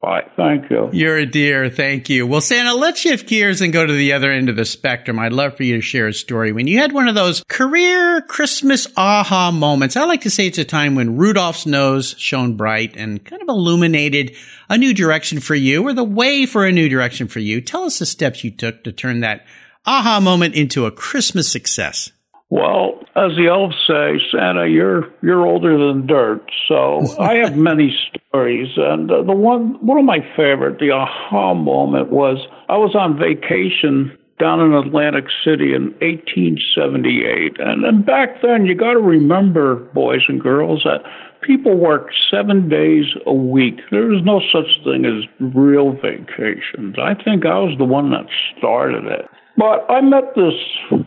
Bye. 0.00 0.30
Thank 0.34 0.70
you. 0.70 0.88
You're 0.94 1.18
a 1.18 1.26
dear. 1.26 1.68
Thank 1.68 2.08
you. 2.08 2.26
Well, 2.26 2.40
Santa, 2.40 2.74
let's 2.74 3.00
shift 3.00 3.28
gears 3.28 3.60
and 3.60 3.70
go 3.70 3.84
to 3.84 3.92
the 3.92 4.14
other 4.14 4.30
end 4.32 4.48
of 4.48 4.56
the 4.56 4.64
spectrum. 4.64 5.18
I'd 5.18 5.34
love 5.34 5.58
for 5.58 5.62
you 5.62 5.76
to 5.76 5.82
share 5.82 6.08
a 6.08 6.14
story 6.14 6.52
when 6.52 6.66
you 6.66 6.78
had 6.78 6.92
one 6.92 7.06
of 7.06 7.14
those 7.14 7.44
career 7.50 8.22
Christmas 8.22 8.86
aha 8.96 9.50
moments. 9.50 9.98
I 9.98 10.04
like 10.04 10.22
to 10.22 10.30
say 10.30 10.46
it's 10.46 10.56
a 10.56 10.64
time 10.64 10.94
when 10.94 11.18
Rudolph's 11.18 11.66
nose 11.66 12.14
shone 12.16 12.56
bright 12.56 12.96
and 12.96 13.22
kind 13.22 13.42
of 13.42 13.48
illuminated 13.48 14.34
a 14.70 14.78
new 14.78 14.94
direction 14.94 15.38
for 15.38 15.54
you 15.54 15.86
or 15.86 15.92
the 15.92 16.02
way 16.02 16.46
for 16.46 16.64
a 16.64 16.72
new 16.72 16.88
direction 16.88 17.28
for 17.28 17.40
you. 17.40 17.60
Tell 17.60 17.84
us 17.84 17.98
the 17.98 18.06
steps 18.06 18.42
you 18.42 18.50
took 18.50 18.82
to 18.84 18.92
turn 18.92 19.20
that 19.20 19.44
aha 19.84 20.18
moment 20.18 20.54
into 20.54 20.86
a 20.86 20.90
Christmas 20.90 21.52
success. 21.52 22.10
Well, 22.48 23.02
as 23.16 23.32
the 23.36 23.48
elves 23.48 23.76
say, 23.86 24.20
Santa, 24.30 24.68
you're 24.68 25.12
you're 25.22 25.44
older 25.46 25.76
than 25.76 26.06
dirt. 26.06 26.42
So 26.68 27.00
I 27.18 27.34
have 27.36 27.56
many 27.56 27.96
stories, 28.30 28.68
and 28.76 29.10
uh, 29.10 29.22
the 29.22 29.32
one 29.32 29.84
one 29.84 29.98
of 29.98 30.04
my 30.04 30.20
favorite, 30.36 30.78
the 30.78 30.92
aha 30.92 31.54
moment, 31.54 32.10
was 32.10 32.38
I 32.68 32.76
was 32.76 32.94
on 32.94 33.18
vacation 33.18 34.16
down 34.38 34.60
in 34.60 34.72
Atlantic 34.72 35.26
City 35.44 35.74
in 35.74 35.92
1878, 36.00 37.60
and, 37.60 37.84
and 37.84 38.06
back 38.06 38.40
then 38.40 38.64
you 38.64 38.74
got 38.74 38.92
to 38.92 38.98
remember, 38.98 39.76
boys 39.92 40.22
and 40.28 40.40
girls, 40.40 40.82
that 40.84 41.02
people 41.42 41.76
worked 41.76 42.14
seven 42.30 42.68
days 42.68 43.04
a 43.26 43.34
week. 43.34 43.80
There 43.90 44.06
was 44.06 44.22
no 44.24 44.40
such 44.52 44.82
thing 44.82 45.04
as 45.04 45.24
real 45.54 45.92
vacations. 45.92 46.96
I 46.98 47.14
think 47.22 47.44
I 47.44 47.58
was 47.58 47.76
the 47.76 47.84
one 47.84 48.10
that 48.10 48.26
started 48.56 49.04
it. 49.04 49.28
But 49.60 49.84
I 49.90 50.00
met 50.00 50.34
this 50.34 50.54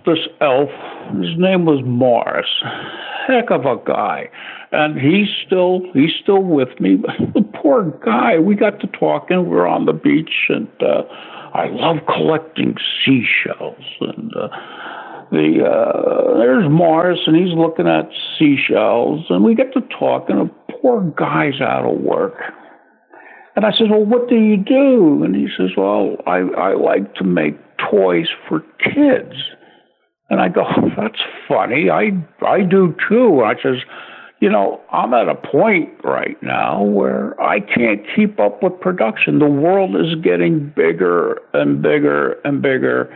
this 0.05 0.27
elf. 0.39 0.69
His 1.19 1.36
name 1.39 1.65
was 1.65 1.81
Morris. 1.83 2.45
Heck 3.25 3.50
of 3.50 3.65
a 3.65 3.77
guy, 3.83 4.29
and 4.72 4.95
he's 5.00 5.27
still 5.43 5.81
he's 5.95 6.12
still 6.22 6.43
with 6.43 6.79
me. 6.79 6.98
The 7.33 7.41
poor 7.62 8.00
guy. 8.05 8.38
We 8.38 8.53
got 8.53 8.79
to 8.81 8.88
talking. 8.88 9.50
We 9.50 9.55
are 9.55 9.65
on 9.65 9.88
the 9.88 9.93
beach, 9.93 10.50
and 10.50 10.69
uh, 10.83 11.01
I 11.55 11.69
love 11.69 11.98
collecting 12.05 12.75
seashells. 13.03 13.83
And 14.01 14.31
uh, 14.36 14.50
the 15.31 15.65
uh, 15.65 16.38
there's 16.38 16.69
Morris, 16.69 17.22
and 17.25 17.36
he's 17.36 17.55
looking 17.57 17.88
at 17.88 18.07
seashells, 18.38 19.25
and 19.29 19.43
we 19.43 19.55
get 19.55 19.74
to 19.74 19.81
talking. 19.98 20.36
The 20.36 20.75
poor 20.79 21.01
guy's 21.17 21.60
out 21.60 21.91
of 21.91 22.00
work. 22.01 22.36
And 23.55 23.65
I 23.65 23.72
said, 23.72 23.89
Well, 23.89 24.05
what 24.05 24.29
do 24.29 24.36
you 24.36 24.57
do? 24.57 25.24
And 25.24 25.36
he 25.36 25.48
says, 25.57 25.72
Well, 25.77 26.17
I, 26.25 26.38
I 26.57 26.74
like 26.75 27.13
to 27.15 27.24
make 27.24 27.55
toys 27.89 28.27
for 28.47 28.61
kids. 28.79 29.35
And 30.29 30.41
I 30.41 30.49
go, 30.49 30.65
that's 30.97 31.21
funny. 31.47 31.89
I 31.89 32.11
I 32.45 32.61
do 32.61 32.95
too. 33.07 33.43
I 33.43 33.55
says, 33.61 33.77
you 34.39 34.49
know, 34.49 34.81
I'm 34.91 35.13
at 35.13 35.29
a 35.29 35.35
point 35.35 35.89
right 36.03 36.41
now 36.41 36.83
where 36.83 37.39
I 37.41 37.59
can't 37.59 38.01
keep 38.15 38.39
up 38.39 38.61
with 38.61 38.79
production. 38.81 39.39
The 39.39 39.45
world 39.45 39.95
is 39.95 40.15
getting 40.21 40.73
bigger 40.75 41.39
and 41.53 41.81
bigger 41.81 42.33
and 42.43 42.61
bigger. 42.61 43.09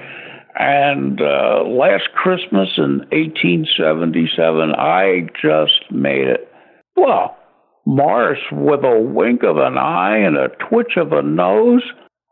And 0.59 1.21
uh, 1.21 1.63
last 1.65 2.09
Christmas 2.15 2.69
in 2.77 2.99
1877, 3.11 4.73
I 4.75 5.27
just 5.39 5.91
made 5.91 6.27
it. 6.27 6.51
Well, 6.95 7.37
Morris, 7.85 8.39
with 8.51 8.83
a 8.83 8.99
wink 8.99 9.43
of 9.43 9.57
an 9.57 9.77
eye 9.77 10.17
and 10.17 10.35
a 10.35 10.49
twitch 10.69 10.97
of 10.97 11.11
a 11.11 11.21
nose, 11.21 11.83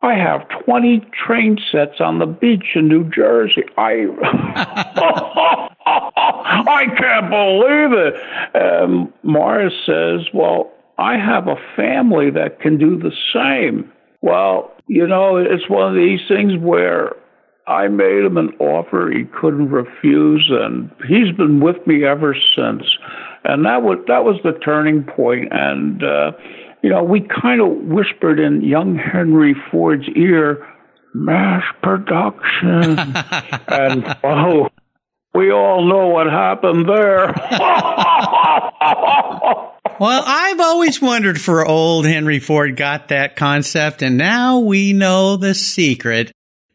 I 0.01 0.13
have 0.13 0.47
20 0.65 1.01
train 1.25 1.57
sets 1.71 1.99
on 1.99 2.19
the 2.19 2.25
beach 2.25 2.75
in 2.75 2.87
New 2.87 3.09
Jersey. 3.09 3.63
I 3.77 4.05
I 5.87 6.85
can't 6.97 7.29
believe 7.29 7.93
it. 7.93 8.15
Um, 8.55 9.13
Morris 9.23 9.73
says, 9.85 10.27
"Well, 10.33 10.71
I 10.97 11.17
have 11.17 11.47
a 11.47 11.55
family 11.75 12.29
that 12.31 12.59
can 12.59 12.77
do 12.77 12.97
the 12.97 13.11
same." 13.33 13.91
Well, 14.21 14.71
you 14.87 15.07
know, 15.07 15.37
it's 15.37 15.69
one 15.69 15.89
of 15.89 15.95
these 15.95 16.21
things 16.27 16.57
where 16.57 17.15
I 17.67 17.87
made 17.87 18.23
him 18.23 18.37
an 18.37 18.53
offer 18.59 19.09
he 19.11 19.25
couldn't 19.25 19.69
refuse, 19.69 20.49
and 20.51 20.91
he's 21.07 21.31
been 21.35 21.59
with 21.61 21.85
me 21.87 22.05
ever 22.05 22.35
since. 22.55 22.83
And 23.43 23.65
that 23.65 23.81
was 23.81 23.99
that 24.07 24.23
was 24.23 24.39
the 24.43 24.53
turning 24.53 25.03
point. 25.03 25.49
And 25.51 26.03
uh, 26.03 26.31
you 26.85 26.91
know, 26.91 27.03
we 27.03 27.21
kind 27.21 27.61
of 27.61 27.87
whispered 27.87 28.39
in 28.39 28.61
young 28.61 28.95
Henry 28.95 29.55
Ford's 29.71 30.07
ear, 30.15 30.67
mass 31.15 31.63
production. 31.81 32.99
and 33.67 34.15
oh, 34.23 34.69
we 35.33 35.51
all 35.51 35.83
know 35.83 36.09
what 36.09 36.27
happened 36.27 36.87
there. 36.87 37.25
well, 39.99 40.23
I've 40.27 40.59
always 40.59 41.01
wondered 41.01 41.41
for 41.41 41.65
old 41.65 42.05
Henry 42.05 42.37
Ford 42.37 42.75
got 42.75 43.07
that 43.07 43.35
concept, 43.35 44.03
and 44.03 44.15
now 44.15 44.59
we 44.59 44.93
know 44.93 45.37
the 45.37 45.55
secret 45.55 46.31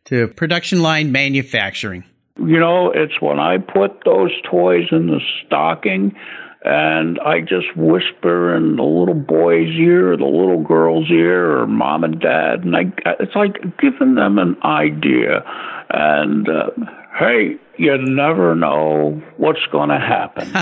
to 0.06 0.26
production 0.26 0.82
line 0.82 1.12
manufacturing. 1.12 2.02
You 2.36 2.58
know, 2.58 2.90
it's 2.90 3.20
when 3.20 3.38
I 3.38 3.58
put 3.58 4.02
those 4.04 4.32
toys 4.50 4.88
in 4.90 5.06
the 5.06 5.20
stocking 5.46 6.16
and 6.62 7.18
I 7.20 7.40
just 7.40 7.74
whisper 7.74 8.54
in 8.54 8.76
the 8.76 8.82
little 8.82 9.14
boy's 9.14 9.74
ear, 9.78 10.16
the 10.16 10.24
little 10.24 10.62
girl's 10.62 11.10
ear, 11.10 11.58
or 11.60 11.66
mom 11.66 12.04
and 12.04 12.20
dad, 12.20 12.64
and 12.64 12.76
I 12.76 12.92
it's 13.18 13.34
like 13.34 13.78
giving 13.78 14.14
them 14.14 14.38
an 14.38 14.56
idea. 14.62 15.42
And 15.88 16.46
uh, 16.48 16.70
hey, 17.18 17.56
you 17.78 17.96
never 17.98 18.54
know 18.54 19.22
what's 19.38 19.64
going 19.72 19.88
to 19.88 19.98
happen. 19.98 20.52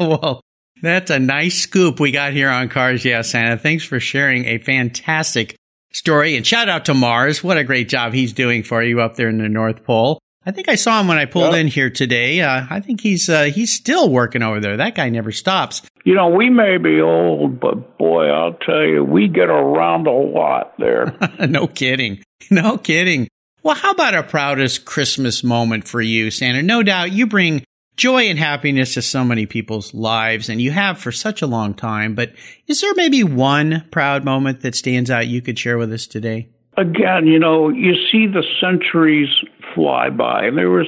well, 0.00 0.40
that's 0.82 1.10
a 1.10 1.20
nice 1.20 1.60
scoop 1.60 2.00
we 2.00 2.10
got 2.10 2.32
here 2.32 2.50
on 2.50 2.68
Cars 2.68 3.04
Yeah 3.04 3.22
Santa. 3.22 3.56
Thanks 3.56 3.84
for 3.84 4.00
sharing 4.00 4.46
a 4.46 4.58
fantastic 4.58 5.54
story, 5.92 6.36
and 6.36 6.44
shout 6.44 6.68
out 6.68 6.84
to 6.86 6.94
Morris. 6.94 7.44
What 7.44 7.56
a 7.56 7.64
great 7.64 7.88
job 7.88 8.14
he's 8.14 8.32
doing 8.32 8.64
for 8.64 8.82
you 8.82 9.00
up 9.00 9.14
there 9.14 9.28
in 9.28 9.38
the 9.38 9.48
North 9.48 9.84
Pole. 9.84 10.18
I 10.46 10.52
think 10.52 10.68
I 10.68 10.76
saw 10.76 11.00
him 11.00 11.08
when 11.08 11.18
I 11.18 11.24
pulled 11.24 11.52
yep. 11.52 11.60
in 11.60 11.66
here 11.66 11.90
today. 11.90 12.40
Uh, 12.40 12.66
I 12.70 12.78
think 12.78 13.00
he's 13.00 13.28
uh, 13.28 13.44
he's 13.44 13.72
still 13.72 14.08
working 14.08 14.42
over 14.42 14.60
there. 14.60 14.76
That 14.76 14.94
guy 14.94 15.08
never 15.08 15.32
stops. 15.32 15.82
You 16.04 16.14
know, 16.14 16.28
we 16.28 16.50
may 16.50 16.78
be 16.78 17.00
old, 17.00 17.58
but 17.58 17.98
boy, 17.98 18.26
I'll 18.26 18.54
tell 18.54 18.84
you, 18.84 19.02
we 19.02 19.26
get 19.26 19.48
around 19.48 20.06
a 20.06 20.12
lot 20.12 20.78
there. 20.78 21.16
no 21.48 21.66
kidding. 21.66 22.22
No 22.48 22.78
kidding. 22.78 23.28
Well, 23.64 23.74
how 23.74 23.90
about 23.90 24.14
a 24.14 24.22
proudest 24.22 24.84
Christmas 24.84 25.42
moment 25.42 25.88
for 25.88 26.00
you, 26.00 26.30
Santa? 26.30 26.62
No 26.62 26.84
doubt 26.84 27.10
you 27.10 27.26
bring 27.26 27.64
joy 27.96 28.24
and 28.24 28.38
happiness 28.38 28.94
to 28.94 29.02
so 29.02 29.24
many 29.24 29.46
people's 29.46 29.92
lives, 29.92 30.48
and 30.48 30.60
you 30.62 30.70
have 30.70 30.98
for 31.00 31.10
such 31.10 31.42
a 31.42 31.46
long 31.48 31.74
time. 31.74 32.14
But 32.14 32.32
is 32.68 32.80
there 32.80 32.94
maybe 32.94 33.24
one 33.24 33.84
proud 33.90 34.24
moment 34.24 34.60
that 34.60 34.76
stands 34.76 35.10
out 35.10 35.26
you 35.26 35.42
could 35.42 35.58
share 35.58 35.76
with 35.76 35.92
us 35.92 36.06
today? 36.06 36.50
Again, 36.76 37.26
you 37.26 37.40
know, 37.40 37.70
you 37.70 37.94
see 38.12 38.26
the 38.26 38.44
centuries 38.60 39.30
fly 39.76 40.10
by. 40.10 40.44
And 40.46 40.58
there 40.58 40.70
was 40.70 40.86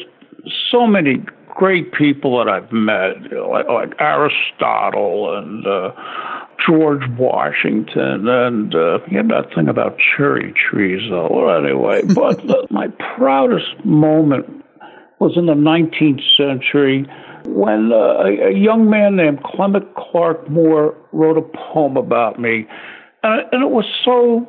so 0.72 0.86
many 0.86 1.22
great 1.58 1.92
people 1.92 2.38
that 2.38 2.48
I've 2.48 2.72
met, 2.72 3.32
like, 3.32 3.68
like, 3.68 3.92
Aristotle 4.00 5.36
and 5.36 5.66
uh, 5.66 5.90
George 6.64 7.02
Washington, 7.18 8.28
and 8.28 8.74
uh, 8.74 9.00
he 9.08 9.16
had 9.16 9.28
that 9.28 9.52
thing 9.54 9.68
about 9.68 9.96
cherry 9.98 10.52
trees, 10.52 11.02
though. 11.10 11.28
Well, 11.30 11.64
anyway, 11.64 12.02
but 12.14 12.38
the, 12.46 12.66
my 12.70 12.88
proudest 13.16 13.84
moment 13.84 14.64
was 15.18 15.36
in 15.36 15.46
the 15.46 15.54
19th 15.54 16.22
century 16.36 17.04
when 17.46 17.92
uh, 17.92 18.22
a, 18.24 18.50
a 18.50 18.54
young 18.56 18.88
man 18.88 19.16
named 19.16 19.42
Clement 19.42 19.94
Clarke 19.96 20.48
Moore 20.48 20.96
wrote 21.12 21.38
a 21.38 21.42
poem 21.42 21.96
about 21.96 22.40
me. 22.40 22.66
And, 23.24 23.42
and 23.52 23.62
it 23.64 23.70
was 23.70 23.84
so 24.04 24.46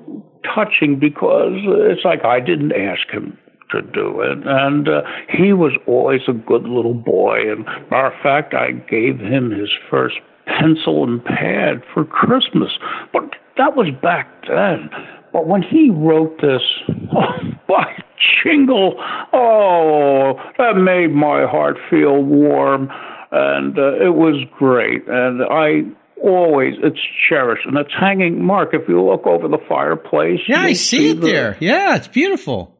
touching 0.54 1.00
because 1.00 1.54
it's 1.66 2.06
like 2.06 2.24
I 2.24 2.40
didn't 2.40 2.74
ask 2.74 3.10
him 3.10 3.38
to 3.72 3.82
do 3.82 4.22
it. 4.22 4.40
And 4.46 4.88
uh, 4.88 5.02
he 5.30 5.54
was 5.54 5.74
always 5.88 6.22
a 6.28 6.34
good 6.34 6.64
little 6.64 6.94
boy. 6.94 7.52
And 7.52 7.66
matter 7.90 8.08
of 8.08 8.22
fact, 8.22 8.54
I 8.54 8.72
gave 8.72 9.20
him 9.20 9.52
his 9.52 9.70
first 9.90 10.16
pencil 10.46 11.04
and 11.04 11.24
pad 11.24 11.84
for 11.94 12.06
Christmas. 12.06 12.72
But 13.14 13.24
that 13.58 13.76
was 13.76 13.90
back 14.02 14.28
then. 14.48 14.90
But 15.32 15.48
when 15.48 15.62
he 15.62 15.90
wrote 15.90 16.42
this, 16.42 16.62
oh, 17.16 17.30
by 17.68 17.96
jingle, 18.44 18.96
oh, 19.34 20.34
that 20.58 20.76
made 20.76 21.14
my 21.14 21.46
heart 21.46 21.78
feel 21.90 22.24
warm. 22.24 22.90
And 23.32 23.78
uh, 23.78 23.94
it 24.04 24.16
was 24.16 24.44
great. 24.58 25.08
And 25.08 25.44
I 25.44 25.84
always 26.22 26.74
it's 26.84 27.00
cherished 27.30 27.66
and 27.66 27.78
it's 27.78 27.94
hanging 27.98 28.44
mark 28.44 28.74
if 28.74 28.82
you 28.90 29.02
look 29.02 29.26
over 29.26 29.48
the 29.48 29.58
fireplace 29.70 30.42
yeah 30.50 30.60
i 30.60 30.74
see, 30.74 30.98
see 30.98 31.10
it 31.12 31.22
the, 31.22 31.32
there 31.32 31.58
yeah 31.62 31.96
it's 31.96 32.10
beautiful 32.10 32.78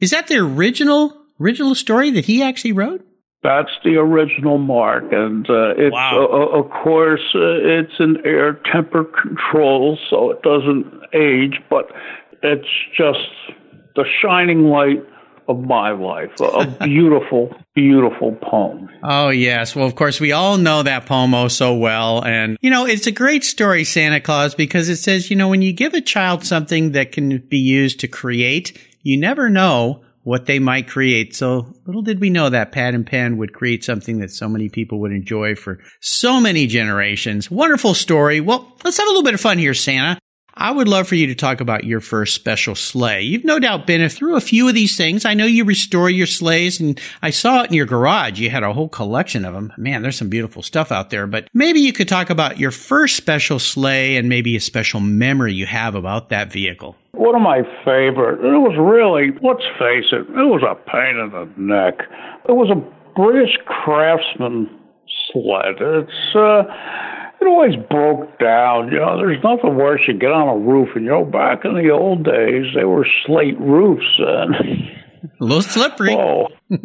is 0.00 0.10
that 0.10 0.26
the 0.26 0.36
original 0.36 1.16
original 1.40 1.74
story 1.74 2.10
that 2.10 2.26
he 2.26 2.42
actually 2.42 2.72
wrote? 2.72 3.04
That's 3.42 3.70
the 3.84 3.96
original 3.96 4.58
mark, 4.58 5.04
and 5.12 5.48
uh, 5.48 5.74
it's 5.76 5.92
wow. 5.92 6.26
uh, 6.30 6.58
of 6.58 6.70
course 6.70 7.20
uh, 7.34 7.60
it's 7.62 7.92
an 7.98 8.18
air 8.24 8.60
temper 8.72 9.04
control, 9.04 9.98
so 10.10 10.30
it 10.30 10.42
doesn't 10.42 10.86
age, 11.14 11.60
but 11.70 11.90
it's 12.42 12.66
just 12.96 13.28
the 13.94 14.04
shining 14.20 14.64
light 14.64 15.02
of 15.48 15.60
my 15.60 15.92
life. 15.92 16.30
A 16.40 16.66
beautiful, 16.84 17.54
beautiful 17.74 18.32
poem. 18.42 18.88
Oh, 19.02 19.28
yes. 19.28 19.76
Well, 19.76 19.86
of 19.86 19.94
course, 19.94 20.20
we 20.20 20.32
all 20.32 20.58
know 20.58 20.82
that 20.82 21.06
poem 21.06 21.34
oh 21.34 21.48
so 21.48 21.74
well. 21.74 22.24
And, 22.24 22.58
you 22.60 22.70
know, 22.70 22.86
it's 22.86 23.06
a 23.06 23.12
great 23.12 23.44
story, 23.44 23.84
Santa 23.84 24.20
Claus, 24.20 24.54
because 24.54 24.88
it 24.88 24.96
says, 24.96 25.30
you 25.30 25.36
know, 25.36 25.48
when 25.48 25.62
you 25.62 25.72
give 25.72 25.94
a 25.94 26.00
child 26.00 26.44
something 26.44 26.92
that 26.92 27.12
can 27.12 27.38
be 27.38 27.58
used 27.58 28.00
to 28.00 28.08
create, 28.08 28.78
you 29.06 29.16
never 29.16 29.48
know 29.48 30.02
what 30.24 30.46
they 30.46 30.58
might 30.58 30.88
create. 30.88 31.36
So 31.36 31.72
little 31.86 32.02
did 32.02 32.18
we 32.18 32.28
know 32.28 32.50
that 32.50 32.72
Pad 32.72 32.94
and 32.94 33.06
Pen 33.06 33.36
would 33.36 33.52
create 33.52 33.84
something 33.84 34.18
that 34.18 34.32
so 34.32 34.48
many 34.48 34.68
people 34.68 34.98
would 34.98 35.12
enjoy 35.12 35.54
for 35.54 35.78
so 36.00 36.40
many 36.40 36.66
generations. 36.66 37.48
Wonderful 37.48 37.94
story. 37.94 38.40
Well, 38.40 38.76
let's 38.82 38.98
have 38.98 39.06
a 39.06 39.10
little 39.10 39.22
bit 39.22 39.34
of 39.34 39.40
fun 39.40 39.58
here, 39.58 39.74
Santa. 39.74 40.18
I 40.58 40.72
would 40.72 40.88
love 40.88 41.06
for 41.06 41.14
you 41.14 41.28
to 41.28 41.36
talk 41.36 41.60
about 41.60 41.84
your 41.84 42.00
first 42.00 42.34
special 42.34 42.74
sleigh. 42.74 43.22
You've 43.22 43.44
no 43.44 43.60
doubt 43.60 43.86
been 43.86 44.08
through 44.08 44.36
a 44.36 44.40
few 44.40 44.66
of 44.68 44.74
these 44.74 44.96
things. 44.96 45.24
I 45.24 45.34
know 45.34 45.44
you 45.44 45.64
restore 45.64 46.10
your 46.10 46.26
sleighs 46.26 46.80
and 46.80 46.98
I 47.22 47.30
saw 47.30 47.62
it 47.62 47.68
in 47.68 47.74
your 47.74 47.86
garage. 47.86 48.40
You 48.40 48.50
had 48.50 48.64
a 48.64 48.72
whole 48.72 48.88
collection 48.88 49.44
of 49.44 49.54
them. 49.54 49.72
Man, 49.76 50.02
there's 50.02 50.16
some 50.16 50.30
beautiful 50.30 50.62
stuff 50.62 50.90
out 50.90 51.10
there, 51.10 51.28
but 51.28 51.46
maybe 51.54 51.80
you 51.80 51.92
could 51.92 52.08
talk 52.08 52.30
about 52.30 52.58
your 52.58 52.72
first 52.72 53.16
special 53.16 53.60
sleigh 53.60 54.16
and 54.16 54.28
maybe 54.28 54.56
a 54.56 54.60
special 54.60 54.98
memory 54.98 55.52
you 55.52 55.66
have 55.66 55.94
about 55.94 56.30
that 56.30 56.50
vehicle. 56.50 56.96
One 57.16 57.34
of 57.34 57.42
my 57.42 57.62
favorite, 57.84 58.44
it 58.44 58.60
was 58.60 58.76
really, 58.76 59.32
let's 59.42 59.64
face 59.78 60.12
it, 60.12 60.28
it 60.28 60.48
was 60.48 60.62
a 60.62 60.74
pain 60.88 61.16
in 61.16 61.30
the 61.32 61.48
neck. 61.56 62.06
It 62.48 62.52
was 62.52 62.70
a 62.70 62.78
British 63.16 63.56
craftsman 63.64 64.68
sled. 65.32 65.80
It's, 65.80 66.36
uh, 66.36 66.64
it 67.40 67.46
always 67.46 67.76
broke 67.88 68.38
down. 68.38 68.92
You 68.92 69.00
know, 69.00 69.16
there's 69.18 69.42
nothing 69.42 69.76
worse. 69.76 70.00
You 70.06 70.14
get 70.14 70.32
on 70.32 70.48
a 70.48 70.58
roof, 70.58 70.90
and 70.94 71.04
you 71.04 71.10
know, 71.10 71.24
back 71.24 71.64
in 71.64 71.74
the 71.74 71.90
old 71.90 72.24
days, 72.24 72.66
they 72.74 72.84
were 72.84 73.06
slate 73.26 73.58
roofs 73.60 74.04
and 74.18 74.54
a 75.40 75.44
little 75.44 75.62
slippery. 75.62 76.14
Oh, 76.14 76.48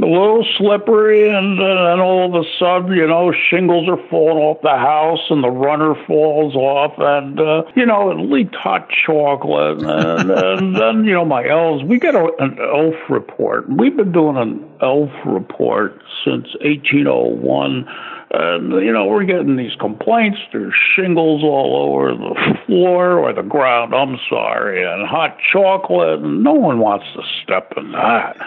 a 0.00 0.06
little 0.06 0.46
slippery, 0.56 1.28
and 1.28 1.58
then 1.58 2.00
all 2.00 2.26
of 2.26 2.34
a 2.34 2.48
sudden, 2.58 2.96
you 2.96 3.06
know, 3.06 3.32
shingles 3.50 3.88
are 3.88 4.00
falling 4.08 4.38
off 4.38 4.62
the 4.62 4.70
house, 4.70 5.20
and 5.30 5.42
the 5.42 5.50
runner 5.50 5.94
falls 6.06 6.54
off, 6.54 6.94
and 6.98 7.40
uh, 7.40 7.64
you 7.74 7.84
know, 7.84 8.10
it 8.10 8.14
leaked 8.14 8.54
hot 8.54 8.88
chocolate, 9.04 9.82
and, 9.82 10.30
and 10.30 10.76
then 10.76 11.04
you 11.04 11.12
know, 11.12 11.24
my 11.24 11.46
elves. 11.46 11.84
We 11.84 11.98
get 11.98 12.14
a, 12.14 12.30
an 12.38 12.58
elf 12.58 12.94
report. 13.08 13.68
We've 13.68 13.96
been 13.96 14.12
doing 14.12 14.36
an 14.36 14.68
elf 14.80 15.10
report 15.24 16.00
since 16.24 16.48
1801 16.60 17.86
and, 18.34 18.72
you 18.82 18.92
know, 18.92 19.04
we're 19.04 19.24
getting 19.24 19.56
these 19.56 19.74
complaints. 19.78 20.38
There's 20.52 20.72
shingles 20.96 21.42
all 21.44 21.76
over 21.76 22.12
the 22.14 22.58
floor 22.64 23.18
or 23.18 23.32
the 23.34 23.42
ground, 23.42 23.94
I'm 23.94 24.18
sorry, 24.30 24.82
and 24.82 25.06
hot 25.06 25.36
chocolate. 25.52 26.20
And 26.20 26.42
no 26.42 26.54
one 26.54 26.78
wants 26.78 27.04
to 27.14 27.22
step 27.42 27.74
in 27.76 27.92
that. 27.92 28.38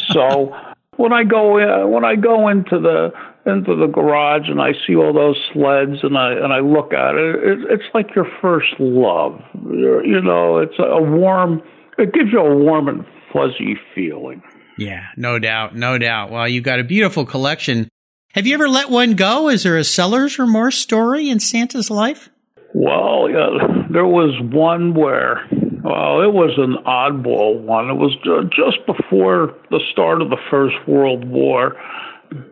so 0.08 0.56
when 0.98 1.12
I 1.12 1.24
go 1.24 1.56
in, 1.56 1.90
when 1.90 2.04
I 2.04 2.14
go 2.14 2.48
into 2.48 2.78
the 2.78 3.10
into 3.46 3.74
the 3.74 3.86
garage 3.86 4.48
and 4.48 4.60
I 4.60 4.72
see 4.86 4.94
all 4.94 5.14
those 5.14 5.38
sleds 5.52 6.02
and 6.02 6.18
I 6.18 6.32
and 6.32 6.52
I 6.52 6.60
look 6.60 6.92
at 6.92 7.14
it, 7.14 7.36
it 7.36 7.58
it's 7.70 7.94
like 7.94 8.14
your 8.14 8.26
first 8.42 8.74
love. 8.78 9.40
You 9.54 10.20
know, 10.22 10.58
it's 10.58 10.78
a 10.78 11.02
warm. 11.02 11.62
It 11.96 12.12
gives 12.12 12.30
you 12.30 12.40
a 12.40 12.56
warm 12.56 12.88
and 12.88 13.06
fuzzy 13.32 13.76
feeling. 13.94 14.42
Yeah, 14.76 15.06
no 15.16 15.38
doubt, 15.38 15.74
no 15.74 15.98
doubt. 15.98 16.30
Well, 16.30 16.46
you've 16.46 16.62
got 16.62 16.78
a 16.78 16.84
beautiful 16.84 17.24
collection 17.24 17.88
have 18.34 18.46
you 18.46 18.54
ever 18.54 18.68
let 18.68 18.90
one 18.90 19.14
go? 19.14 19.48
Is 19.48 19.62
there 19.62 19.78
a 19.78 19.84
seller's 19.84 20.38
remorse 20.38 20.76
story 20.76 21.30
in 21.30 21.40
Santa's 21.40 21.90
life? 21.90 22.28
Well, 22.74 23.28
yeah, 23.30 23.86
there 23.90 24.06
was 24.06 24.38
one 24.40 24.94
where, 24.94 25.48
well, 25.88 26.20
it 26.20 26.34
was 26.34 26.58
an 26.58 26.76
oddball 26.84 27.60
one. 27.62 27.88
It 27.88 27.94
was 27.94 28.14
just 28.52 28.84
before 28.84 29.54
the 29.70 29.80
start 29.90 30.20
of 30.20 30.28
the 30.28 30.36
First 30.50 30.76
World 30.86 31.26
War. 31.26 31.76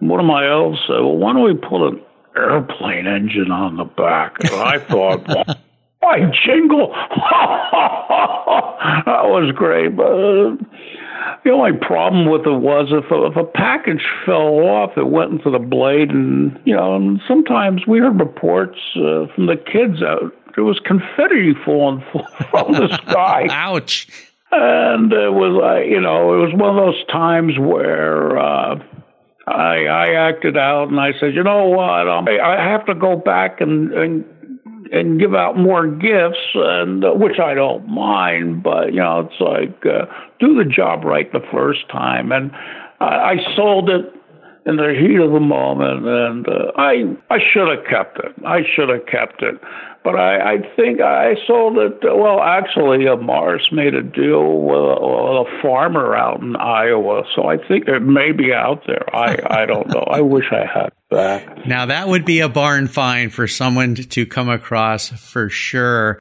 One 0.00 0.20
of 0.20 0.26
my 0.26 0.48
elves 0.48 0.78
said, 0.86 1.00
well, 1.00 1.18
why 1.18 1.34
don't 1.34 1.44
we 1.44 1.54
put 1.54 1.86
an 1.86 2.00
airplane 2.34 3.06
engine 3.06 3.50
on 3.50 3.76
the 3.76 3.84
back? 3.84 4.36
And 4.40 4.54
I 4.54 4.78
thought, 4.88 5.28
well, 5.28 5.44
why 6.00 6.20
jingle? 6.46 6.88
that 9.04 9.24
was 9.24 9.52
great. 9.54 9.96
But 9.96 10.12
uh, 10.12 10.56
the 11.44 11.50
only 11.50 11.76
problem 11.78 12.30
with 12.30 12.46
it 12.46 12.60
was 12.60 12.88
if 12.90 13.10
a, 13.10 13.26
if 13.26 13.36
a 13.36 13.44
package 13.44 14.04
fell 14.24 14.64
off, 14.64 14.96
it 14.96 15.08
went 15.08 15.32
into 15.32 15.50
the 15.50 15.58
blade, 15.58 16.10
and 16.10 16.58
you 16.64 16.74
know, 16.74 16.96
and 16.96 17.20
sometimes 17.28 17.86
we 17.86 17.98
heard 17.98 18.18
reports 18.18 18.78
uh, 18.96 19.26
from 19.34 19.46
the 19.46 19.56
kids 19.56 20.02
out 20.02 20.32
there 20.56 20.64
was 20.64 20.80
confetti 20.84 21.54
falling 21.64 22.02
from 22.50 22.72
the 22.72 22.88
sky. 23.08 23.46
Ouch! 23.50 24.08
And 24.50 25.12
it 25.12 25.32
was, 25.32 25.60
uh, 25.62 25.84
you 25.84 26.00
know, 26.00 26.34
it 26.34 26.46
was 26.46 26.54
one 26.54 26.76
of 26.76 26.84
those 26.84 27.06
times 27.06 27.58
where. 27.58 28.38
Uh, 28.38 28.78
I 29.48 29.84
I 29.84 30.28
acted 30.28 30.56
out 30.56 30.88
and 30.88 30.98
I 30.98 31.12
said, 31.20 31.32
you 31.32 31.44
know 31.44 31.66
what, 31.66 32.08
um, 32.08 32.26
I 32.26 32.60
have 32.68 32.84
to 32.86 32.96
go 32.96 33.14
back 33.14 33.60
and, 33.60 33.92
and 33.92 34.24
and 34.92 35.20
give 35.20 35.34
out 35.34 35.56
more 35.56 35.86
gifts, 35.86 36.38
and 36.54 37.04
uh, 37.04 37.12
which 37.12 37.38
I 37.38 37.54
don't 37.54 37.88
mind, 37.88 38.62
but 38.62 38.92
you 38.92 39.00
know, 39.00 39.20
it's 39.20 39.40
like 39.40 39.84
uh, 39.86 40.06
do 40.38 40.54
the 40.54 40.64
job 40.64 41.04
right 41.04 41.30
the 41.32 41.44
first 41.52 41.88
time, 41.90 42.32
and 42.32 42.50
I, 43.00 43.04
I 43.04 43.56
sold 43.56 43.90
it 43.90 44.12
in 44.66 44.76
the 44.76 44.94
heat 44.98 45.20
of 45.20 45.32
the 45.32 45.40
moment, 45.40 46.06
and 46.06 46.48
uh, 46.48 46.72
I 46.76 47.04
I 47.30 47.38
should 47.52 47.68
have 47.68 47.86
kept 47.88 48.18
it. 48.18 48.32
I 48.44 48.60
should 48.74 48.88
have 48.88 49.06
kept 49.06 49.42
it, 49.42 49.60
but 50.06 50.14
I, 50.14 50.52
I 50.52 50.56
think 50.76 51.00
I 51.00 51.34
sold 51.48 51.78
it. 51.78 51.98
Well, 52.04 52.40
actually, 52.40 53.08
uh, 53.08 53.16
Morris 53.16 53.66
made 53.72 53.92
a 53.92 54.04
deal 54.04 54.60
with 54.60 54.78
a, 54.78 54.98
with 55.02 55.48
a 55.48 55.60
farmer 55.60 56.14
out 56.14 56.40
in 56.40 56.54
Iowa, 56.54 57.24
so 57.34 57.48
I 57.48 57.56
think 57.56 57.88
it 57.88 57.98
may 57.98 58.30
be 58.30 58.52
out 58.52 58.84
there. 58.86 59.04
I 59.12 59.62
I 59.62 59.66
don't 59.66 59.88
know. 59.88 60.04
I 60.08 60.20
wish 60.20 60.44
I 60.52 60.64
had 60.64 60.92
that. 61.10 61.66
Now 61.66 61.86
that 61.86 62.06
would 62.06 62.24
be 62.24 62.38
a 62.38 62.48
barn 62.48 62.86
find 62.86 63.34
for 63.34 63.48
someone 63.48 63.96
to 63.96 64.26
come 64.26 64.48
across 64.48 65.08
for 65.08 65.48
sure. 65.48 66.20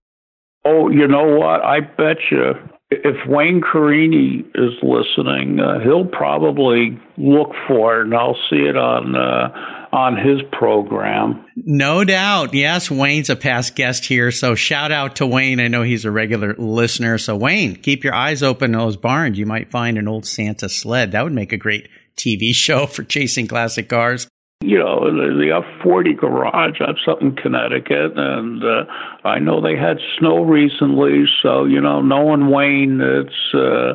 Oh, 0.66 0.90
you 0.90 1.08
know 1.08 1.38
what? 1.38 1.64
I 1.64 1.82
bet 1.82 2.18
you 2.32 2.56
if 2.90 3.28
Wayne 3.28 3.62
Carini 3.62 4.46
is 4.56 4.74
listening, 4.82 5.60
uh, 5.60 5.80
he'll 5.80 6.06
probably 6.06 7.00
look 7.18 7.52
for 7.68 8.00
it, 8.00 8.06
and 8.06 8.16
I'll 8.16 8.38
see 8.50 8.64
it 8.64 8.78
on 8.78 9.16
uh, 9.16 9.85
on 9.96 10.18
his 10.18 10.42
program. 10.52 11.46
No 11.56 12.04
doubt. 12.04 12.54
Yes, 12.54 12.92
Wayne's 12.92 13.30
a 13.30 13.36
past 13.36 13.76
guest 13.76 14.06
here, 14.06 14.30
so 14.30 14.54
shout 14.54 14.92
out 14.92 15.16
to 15.16 15.26
Wayne. 15.26 15.62
I 15.62 15.70
know 15.70 15.84
he's 15.84 16.06
a 16.06 16.12
regular 16.12 16.54
listener. 16.58 17.18
So 17.18 17.36
Wayne, 17.36 17.76
keep 17.78 18.04
your 18.04 18.14
eyes 18.14 18.44
open 18.44 18.74
in 18.74 18.80
those 18.80 18.98
barns. 18.98 19.40
You 19.40 19.46
might 19.46 19.72
find 19.72 19.98
an 19.98 20.08
old 20.08 20.26
Santa 20.26 20.68
sled. 20.68 21.14
That 21.14 21.24
would 21.24 21.34
make 21.34 21.54
a 21.54 21.58
great 21.58 21.88
TV 22.18 22.54
show 22.54 22.86
for 22.88 23.04
chasing 23.04 23.48
classic 23.48 23.90
cars 23.90 24.28
you 24.62 24.80
know, 24.80 25.02
the, 25.06 25.36
the 25.38 25.62
F40 25.84 26.18
garage. 26.18 26.80
That's 26.80 27.06
up 27.08 27.22
in 27.22 27.36
Connecticut, 27.36 28.14
and 28.16 28.64
uh, 28.64 28.86
I 29.24 29.38
know 29.38 29.62
they 29.62 29.76
had 29.76 29.98
snow 30.18 30.44
recently. 30.44 31.26
So 31.44 31.66
you 31.66 31.82
know, 31.82 32.02
knowing 32.02 32.50
Wayne, 32.50 33.00
it's. 33.02 33.54
Uh, 33.54 33.94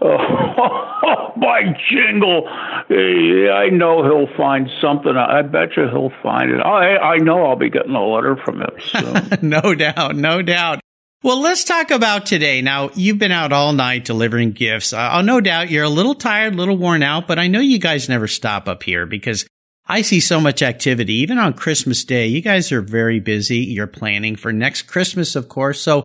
Oh, 1.06 1.32
my 1.36 1.62
jingle! 1.90 2.46
I 2.48 3.68
know 3.70 4.02
he'll 4.04 4.34
find 4.36 4.68
something. 4.80 5.14
I 5.16 5.42
bet 5.42 5.76
you 5.76 5.86
he'll 5.88 6.12
find 6.22 6.50
it. 6.50 6.60
I 6.60 6.96
I 6.96 7.16
know 7.18 7.44
I'll 7.44 7.56
be 7.56 7.68
getting 7.68 7.94
a 7.94 8.02
letter 8.02 8.36
from 8.42 8.62
him 8.62 8.70
soon. 8.80 9.38
no 9.50 9.74
doubt, 9.74 10.16
no 10.16 10.40
doubt. 10.40 10.80
Well, 11.22 11.40
let's 11.40 11.64
talk 11.64 11.90
about 11.90 12.26
today. 12.26 12.62
Now, 12.62 12.90
you've 12.94 13.18
been 13.18 13.32
out 13.32 13.52
all 13.52 13.72
night 13.72 14.04
delivering 14.04 14.52
gifts. 14.52 14.92
Uh, 14.92 15.20
no 15.22 15.40
doubt 15.40 15.70
you're 15.70 15.84
a 15.84 15.88
little 15.88 16.14
tired, 16.14 16.54
a 16.54 16.56
little 16.56 16.76
worn 16.76 17.02
out, 17.02 17.26
but 17.26 17.38
I 17.38 17.48
know 17.48 17.60
you 17.60 17.78
guys 17.78 18.08
never 18.08 18.28
stop 18.28 18.68
up 18.68 18.82
here 18.82 19.06
because 19.06 19.46
I 19.86 20.02
see 20.02 20.20
so 20.20 20.40
much 20.40 20.62
activity, 20.62 21.14
even 21.14 21.38
on 21.38 21.52
Christmas 21.52 22.04
Day. 22.04 22.26
You 22.26 22.40
guys 22.40 22.72
are 22.72 22.80
very 22.80 23.20
busy. 23.20 23.58
You're 23.58 23.86
planning 23.86 24.36
for 24.36 24.52
next 24.52 24.82
Christmas, 24.82 25.36
of 25.36 25.48
course. 25.48 25.80
So 25.80 26.04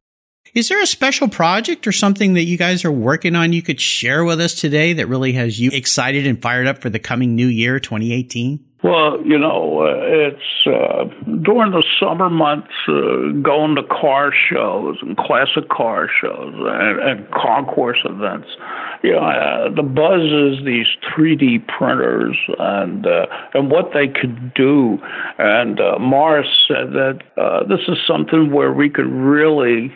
Is 0.54 0.70
there 0.70 0.82
a 0.82 0.88
special 0.88 1.28
project 1.28 1.86
or 1.86 1.92
something 1.92 2.34
that 2.34 2.46
you 2.46 2.58
guys 2.58 2.84
are 2.84 2.92
working 2.92 3.36
on 3.36 3.54
you 3.54 3.62
could 3.62 3.80
share 3.80 4.24
with 4.24 4.42
us 4.42 4.56
today 4.56 4.94
that 4.94 5.08
really 5.08 5.34
has 5.34 5.60
you 5.60 5.70
excited 5.72 6.26
and 6.26 6.42
fired 6.42 6.66
up 6.66 6.80
for 6.80 6.90
the 6.90 7.00
coming 7.00 7.36
new 7.36 7.48
year, 7.48 7.80
2018? 7.80 8.66
Well, 8.82 9.22
you 9.26 9.38
know, 9.38 9.82
uh, 9.82 10.30
it's 10.30 10.66
uh, 10.66 11.04
during 11.44 11.72
the 11.72 11.84
summer 12.00 12.30
months, 12.30 12.72
uh, 12.88 13.36
going 13.44 13.76
to 13.76 13.84
car 13.84 14.32
shows 14.50 14.98
and 15.02 15.18
classic 15.18 15.68
car 15.70 16.10
shows 16.22 16.54
and, 16.56 17.00
and 17.00 17.32
concours 17.32 18.00
events. 18.06 18.48
You 19.04 19.12
know, 19.12 19.20
uh, 19.20 19.76
the 19.76 19.84
buzz 19.84 20.22
is 20.24 20.66
these 20.66 20.88
3D 21.12 21.68
printers 21.68 22.38
and 22.58 23.06
uh, 23.06 23.26
and 23.54 23.70
what 23.70 23.92
they 23.94 24.08
could 24.08 24.54
do. 24.54 24.98
And 25.38 25.82
uh, 25.82 26.00
Morris 26.00 26.48
said 26.66 26.94
that 26.94 27.20
uh, 27.36 27.68
this 27.68 27.82
is 27.90 27.98
something 28.08 28.50
where 28.50 28.72
we 28.72 28.90
could 28.90 29.12
really 29.12 29.94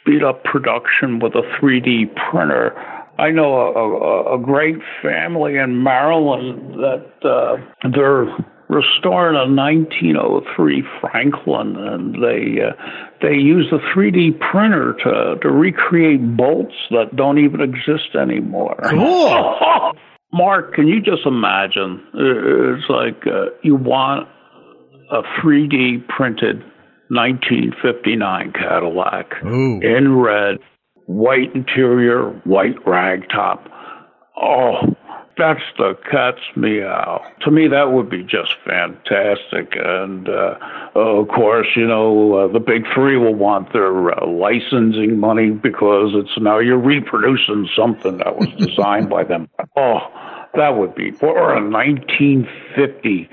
speed 0.00 0.22
up 0.22 0.44
production 0.44 1.18
with 1.18 1.34
a 1.34 1.42
3D 1.60 2.14
printer 2.30 2.74
I 3.18 3.30
know 3.30 3.54
a, 3.54 3.72
a, 3.72 4.34
a 4.36 4.38
great 4.42 4.76
family 5.02 5.56
in 5.56 5.82
Maryland 5.82 6.74
that 6.74 7.06
uh, 7.22 7.56
they're 7.90 8.26
restoring 8.68 9.36
a 9.36 9.46
1903 9.46 10.82
Franklin, 11.00 11.76
and 11.76 12.14
they 12.14 12.62
uh, 12.62 12.72
they 13.22 13.34
use 13.34 13.66
a 13.72 13.78
3D 13.94 14.40
printer 14.40 14.94
to 15.04 15.38
to 15.42 15.48
recreate 15.48 16.36
bolts 16.36 16.74
that 16.90 17.14
don't 17.14 17.38
even 17.38 17.60
exist 17.60 18.16
anymore. 18.20 18.76
Cool. 18.90 19.92
Mark, 20.32 20.74
can 20.74 20.88
you 20.88 21.00
just 21.00 21.24
imagine? 21.24 22.04
It's 22.14 22.90
like 22.90 23.24
uh, 23.28 23.50
you 23.62 23.76
want 23.76 24.28
a 25.12 25.22
3D 25.40 26.08
printed 26.08 26.64
1959 27.14 28.52
Cadillac 28.52 29.32
Ooh. 29.44 29.80
in 29.80 30.16
red 30.16 30.58
white 31.06 31.54
interior, 31.54 32.30
white 32.44 32.76
rag 32.86 33.28
top. 33.28 33.68
Oh, 34.36 34.74
that's 35.36 35.62
the 35.78 35.94
cat's 36.10 36.40
meow. 36.56 37.24
To 37.42 37.50
me, 37.50 37.68
that 37.68 37.92
would 37.92 38.08
be 38.08 38.22
just 38.22 38.54
fantastic. 38.64 39.74
And 39.74 40.28
uh, 40.28 40.54
of 40.94 41.28
course, 41.28 41.66
you 41.74 41.86
know, 41.86 42.34
uh, 42.34 42.52
the 42.52 42.60
big 42.60 42.84
three 42.94 43.16
will 43.16 43.34
want 43.34 43.72
their 43.72 44.12
uh, 44.12 44.26
licensing 44.26 45.18
money 45.18 45.50
because 45.50 46.12
it's 46.14 46.38
now 46.40 46.58
you're 46.58 46.78
reproducing 46.78 47.68
something 47.76 48.18
that 48.18 48.36
was 48.36 48.48
designed 48.58 49.08
by 49.08 49.24
them. 49.24 49.48
Oh, 49.76 49.98
that 50.54 50.76
would 50.76 50.94
be 50.94 51.12
or 51.20 51.56
a 51.56 51.68
1950 51.68 53.28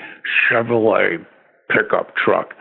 Chevrolet 0.49 1.23
pickup 1.69 2.15
truck. 2.15 2.55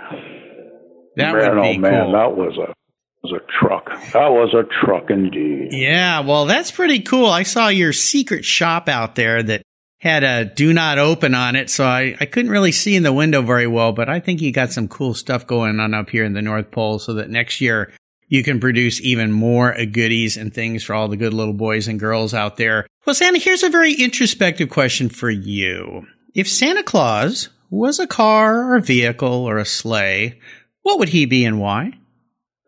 That 1.16 1.34
man, 1.34 1.56
would 1.56 1.58
oh, 1.58 1.62
be 1.62 1.76
oh 1.76 1.80
man, 1.80 2.04
cool. 2.04 2.12
that 2.12 2.36
was 2.36 2.58
a 2.58 2.74
was 3.22 3.32
a 3.32 3.40
truck. 3.58 3.86
That 4.12 4.28
was 4.30 4.54
a 4.54 4.64
truck 4.84 5.10
indeed. 5.10 5.68
Yeah, 5.72 6.20
well, 6.20 6.46
that's 6.46 6.70
pretty 6.70 7.00
cool. 7.00 7.26
I 7.26 7.42
saw 7.42 7.68
your 7.68 7.92
secret 7.92 8.44
shop 8.44 8.88
out 8.88 9.14
there 9.14 9.42
that 9.42 9.62
had 9.98 10.24
a 10.24 10.46
do 10.46 10.72
not 10.72 10.98
open 10.98 11.34
on 11.34 11.56
it, 11.56 11.68
so 11.68 11.84
I, 11.84 12.16
I 12.18 12.24
couldn't 12.24 12.50
really 12.50 12.72
see 12.72 12.96
in 12.96 13.02
the 13.02 13.12
window 13.12 13.42
very 13.42 13.66
well, 13.66 13.92
but 13.92 14.08
I 14.08 14.20
think 14.20 14.40
you 14.40 14.52
got 14.52 14.72
some 14.72 14.88
cool 14.88 15.12
stuff 15.12 15.46
going 15.46 15.78
on 15.78 15.92
up 15.92 16.08
here 16.08 16.24
in 16.24 16.32
the 16.32 16.40
North 16.40 16.70
Pole 16.70 16.98
so 16.98 17.14
that 17.14 17.28
next 17.28 17.60
year 17.60 17.92
you 18.26 18.42
can 18.42 18.60
produce 18.60 19.00
even 19.02 19.32
more 19.32 19.78
uh, 19.78 19.84
goodies 19.84 20.38
and 20.38 20.54
things 20.54 20.82
for 20.82 20.94
all 20.94 21.08
the 21.08 21.16
good 21.16 21.34
little 21.34 21.52
boys 21.52 21.88
and 21.88 22.00
girls 22.00 22.32
out 22.32 22.56
there. 22.56 22.86
Well, 23.04 23.14
Santa, 23.14 23.38
here's 23.38 23.62
a 23.62 23.68
very 23.68 23.92
introspective 23.92 24.70
question 24.70 25.10
for 25.10 25.28
you. 25.28 26.06
If 26.34 26.48
Santa 26.48 26.82
Claus 26.82 27.50
was 27.68 27.98
a 27.98 28.06
car 28.06 28.70
or 28.70 28.76
a 28.76 28.82
vehicle 28.82 29.44
or 29.44 29.58
a 29.58 29.64
sleigh, 29.66 30.38
what 30.82 30.98
would 30.98 31.10
he 31.10 31.26
be 31.26 31.44
and 31.44 31.60
why? 31.60 31.92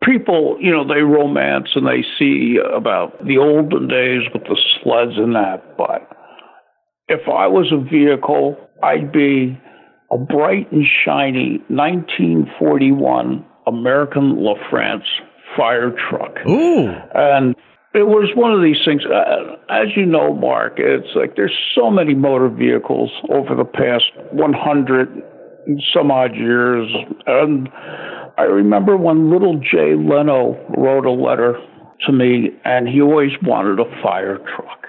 people, 0.03 0.57
you 0.59 0.71
know, 0.71 0.87
they 0.87 1.01
romance 1.01 1.69
and 1.75 1.87
they 1.87 2.03
see 2.19 2.57
about 2.57 3.25
the 3.25 3.37
olden 3.37 3.87
days 3.87 4.21
with 4.33 4.43
the 4.43 4.57
sleds 4.81 5.17
and 5.17 5.35
that. 5.35 5.77
But 5.77 6.09
if 7.07 7.27
I 7.27 7.47
was 7.47 7.71
a 7.71 7.77
vehicle, 7.77 8.57
I'd 8.81 9.11
be 9.11 9.57
a 10.11 10.17
bright 10.17 10.71
and 10.71 10.85
shiny 11.05 11.63
1941 11.69 13.45
American 13.67 14.37
LaFrance 14.37 15.05
fire 15.55 15.91
truck. 16.09 16.37
Ooh. 16.47 16.89
And 17.13 17.55
it 17.93 18.07
was 18.07 18.31
one 18.35 18.51
of 18.51 18.61
these 18.61 18.83
things. 18.85 19.03
Uh, 19.05 19.55
as 19.69 19.95
you 19.95 20.05
know, 20.05 20.33
Mark, 20.33 20.73
it's 20.77 21.15
like 21.15 21.35
there's 21.35 21.55
so 21.75 21.91
many 21.91 22.15
motor 22.15 22.49
vehicles 22.49 23.11
over 23.29 23.55
the 23.55 23.65
past 23.65 24.05
100 24.31 25.23
some 25.93 26.11
odd 26.11 26.35
years. 26.35 26.91
And 27.25 27.69
I 28.37 28.43
remember 28.43 28.97
when 28.97 29.31
little 29.31 29.59
Jay 29.59 29.95
Leno 29.95 30.57
wrote 30.77 31.05
a 31.05 31.11
letter 31.11 31.55
to 32.05 32.11
me, 32.11 32.49
and 32.65 32.87
he 32.87 33.01
always 33.01 33.31
wanted 33.41 33.79
a 33.79 33.85
fire 34.01 34.37
truck. 34.55 34.87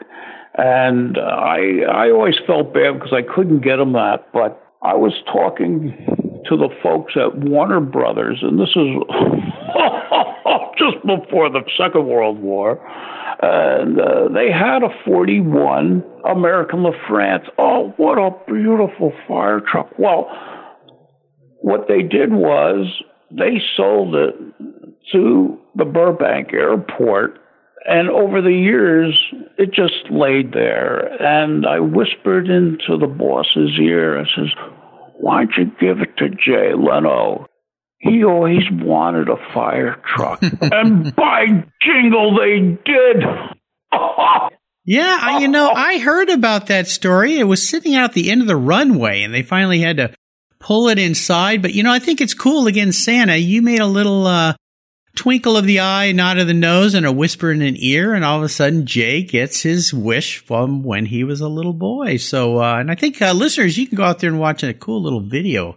And 0.56 1.18
I 1.18 1.80
I 1.90 2.10
always 2.10 2.36
felt 2.46 2.72
bad 2.72 2.94
because 2.94 3.12
I 3.12 3.22
couldn't 3.22 3.60
get 3.60 3.80
him 3.80 3.92
that, 3.94 4.28
but 4.32 4.60
I 4.82 4.94
was 4.94 5.12
talking 5.32 5.92
to 6.48 6.56
the 6.56 6.68
folks 6.82 7.14
at 7.16 7.38
Warner 7.38 7.80
Brothers, 7.80 8.38
and 8.42 8.60
this 8.60 8.70
is 8.76 8.76
just 10.78 11.04
before 11.06 11.50
the 11.50 11.62
Second 11.76 12.06
World 12.06 12.38
War, 12.38 12.78
and 13.42 13.98
uh, 13.98 14.28
they 14.28 14.52
had 14.52 14.82
a 14.82 14.90
41 15.04 16.04
American 16.24 16.84
LaFrance. 16.84 17.48
Oh, 17.58 17.92
what 17.96 18.18
a 18.18 18.30
beautiful 18.46 19.12
fire 19.26 19.60
truck! 19.60 19.90
Well, 19.98 20.30
what 21.64 21.88
they 21.88 22.02
did 22.02 22.30
was 22.30 22.84
they 23.30 23.58
sold 23.74 24.14
it 24.14 24.34
to 25.12 25.58
the 25.74 25.86
Burbank 25.86 26.52
airport. 26.52 27.38
And 27.86 28.10
over 28.10 28.42
the 28.42 28.52
years, 28.52 29.18
it 29.56 29.72
just 29.72 30.10
laid 30.10 30.52
there. 30.52 31.06
And 31.22 31.64
I 31.66 31.80
whispered 31.80 32.50
into 32.50 32.98
the 32.98 33.06
boss's 33.06 33.78
ear, 33.80 34.20
I 34.20 34.24
says, 34.24 34.50
why 35.18 35.44
don't 35.44 35.52
you 35.56 35.64
give 35.80 36.02
it 36.02 36.14
to 36.18 36.28
Jay 36.28 36.74
Leno? 36.76 37.46
He 37.96 38.24
always 38.24 38.64
wanted 38.70 39.30
a 39.30 39.36
fire 39.54 40.02
truck. 40.14 40.42
and 40.60 41.16
by 41.16 41.46
jingle, 41.80 42.38
they 42.38 42.60
did. 42.84 43.22
yeah, 44.84 45.18
I, 45.18 45.38
you 45.40 45.48
know, 45.48 45.70
I 45.70 45.98
heard 45.98 46.28
about 46.28 46.66
that 46.66 46.88
story. 46.88 47.38
It 47.38 47.44
was 47.44 47.66
sitting 47.66 47.94
out 47.94 48.12
the 48.12 48.30
end 48.30 48.42
of 48.42 48.48
the 48.48 48.56
runway, 48.56 49.22
and 49.22 49.32
they 49.32 49.42
finally 49.42 49.80
had 49.80 49.96
to 49.96 50.14
pull 50.64 50.88
it 50.88 50.98
inside. 50.98 51.62
But 51.62 51.74
you 51.74 51.82
know, 51.82 51.92
I 51.92 51.98
think 51.98 52.20
it's 52.20 52.34
cool. 52.34 52.66
Again, 52.66 52.90
Santa, 52.90 53.36
you 53.36 53.60
made 53.60 53.80
a 53.80 53.86
little 53.86 54.26
uh, 54.26 54.54
twinkle 55.14 55.56
of 55.56 55.66
the 55.66 55.80
eye, 55.80 56.12
nod 56.12 56.38
of 56.38 56.46
the 56.46 56.54
nose, 56.54 56.94
and 56.94 57.04
a 57.04 57.12
whisper 57.12 57.52
in 57.52 57.60
an 57.60 57.76
ear, 57.76 58.14
and 58.14 58.24
all 58.24 58.38
of 58.38 58.42
a 58.42 58.48
sudden, 58.48 58.86
Jay 58.86 59.22
gets 59.22 59.62
his 59.62 59.92
wish 59.92 60.38
from 60.38 60.82
when 60.82 61.06
he 61.06 61.22
was 61.22 61.40
a 61.42 61.48
little 61.48 61.74
boy. 61.74 62.16
So, 62.16 62.58
uh, 62.62 62.78
and 62.78 62.90
I 62.90 62.94
think 62.94 63.20
uh, 63.20 63.32
listeners, 63.32 63.76
you 63.76 63.86
can 63.86 63.96
go 63.96 64.04
out 64.04 64.20
there 64.20 64.30
and 64.30 64.40
watch 64.40 64.62
a 64.62 64.72
cool 64.72 65.02
little 65.02 65.20
video 65.20 65.76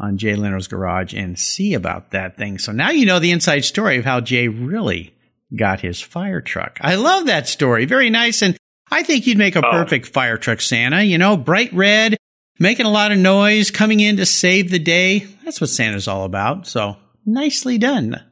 on 0.00 0.18
Jay 0.18 0.34
Leno's 0.34 0.66
Garage 0.66 1.14
and 1.14 1.38
see 1.38 1.72
about 1.72 2.10
that 2.10 2.36
thing. 2.36 2.58
So 2.58 2.72
now 2.72 2.90
you 2.90 3.06
know 3.06 3.20
the 3.20 3.30
inside 3.30 3.64
story 3.64 3.98
of 3.98 4.04
how 4.04 4.20
Jay 4.20 4.48
really 4.48 5.14
got 5.54 5.80
his 5.80 6.00
fire 6.00 6.40
truck. 6.40 6.78
I 6.80 6.96
love 6.96 7.26
that 7.26 7.46
story. 7.46 7.84
Very 7.84 8.10
nice. 8.10 8.42
And 8.42 8.56
I 8.90 9.04
think 9.04 9.28
you'd 9.28 9.38
make 9.38 9.54
a 9.54 9.64
oh. 9.64 9.70
perfect 9.70 10.08
fire 10.08 10.36
truck, 10.36 10.60
Santa. 10.60 11.04
You 11.04 11.18
know, 11.18 11.36
bright 11.36 11.72
red, 11.72 12.16
making 12.58 12.86
a 12.86 12.90
lot 12.90 13.12
of 13.12 13.18
noise, 13.18 13.70
coming 13.70 14.00
in 14.00 14.16
to 14.16 14.26
save 14.26 14.70
the 14.70 14.78
day. 14.78 15.20
That's 15.44 15.60
what 15.60 15.70
Santa's 15.70 16.08
all 16.08 16.24
about. 16.24 16.66
So 16.66 16.96
nicely 17.24 17.78
done. 17.78 18.22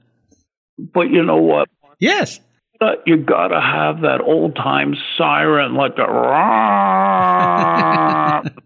But 0.78 1.10
you 1.10 1.22
know 1.22 1.38
what? 1.38 1.68
Yes. 1.98 2.40
You 3.06 3.18
gotta 3.18 3.60
have 3.60 4.00
that 4.00 4.20
old 4.20 4.56
time 4.56 4.96
siren 5.16 5.74
like 5.74 5.94
the 5.94 6.02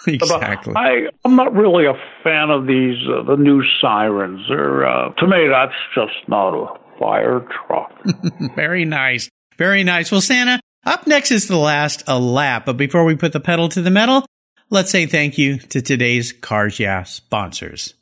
exactly. 0.06 0.74
I 0.76 1.08
I'm 1.24 1.36
not 1.36 1.52
really 1.52 1.84
a 1.84 1.94
fan 2.24 2.50
of 2.50 2.66
these 2.66 2.96
uh, 3.06 3.22
the 3.24 3.36
new 3.36 3.62
sirens. 3.80 4.46
They're 4.48 4.86
uh, 4.86 5.12
to 5.12 5.26
me 5.26 5.48
that's 5.48 5.74
just 5.94 6.26
not 6.26 6.54
a 6.54 6.66
fire 6.98 7.46
truck. 7.66 7.92
Very 8.56 8.84
nice. 8.84 9.28
Very 9.58 9.84
nice. 9.84 10.10
Well, 10.10 10.22
Santa, 10.22 10.60
up 10.86 11.06
next 11.06 11.30
is 11.30 11.48
the 11.48 11.58
last 11.58 12.02
a 12.06 12.18
lap. 12.18 12.64
But 12.64 12.78
before 12.78 13.04
we 13.04 13.14
put 13.14 13.32
the 13.32 13.40
pedal 13.40 13.68
to 13.70 13.82
the 13.82 13.90
metal, 13.90 14.24
let's 14.70 14.90
say 14.90 15.04
thank 15.06 15.36
you 15.36 15.58
to 15.58 15.82
today's 15.82 16.32
Cars 16.32 16.78
Yeah 16.78 17.02
sponsors. 17.02 17.94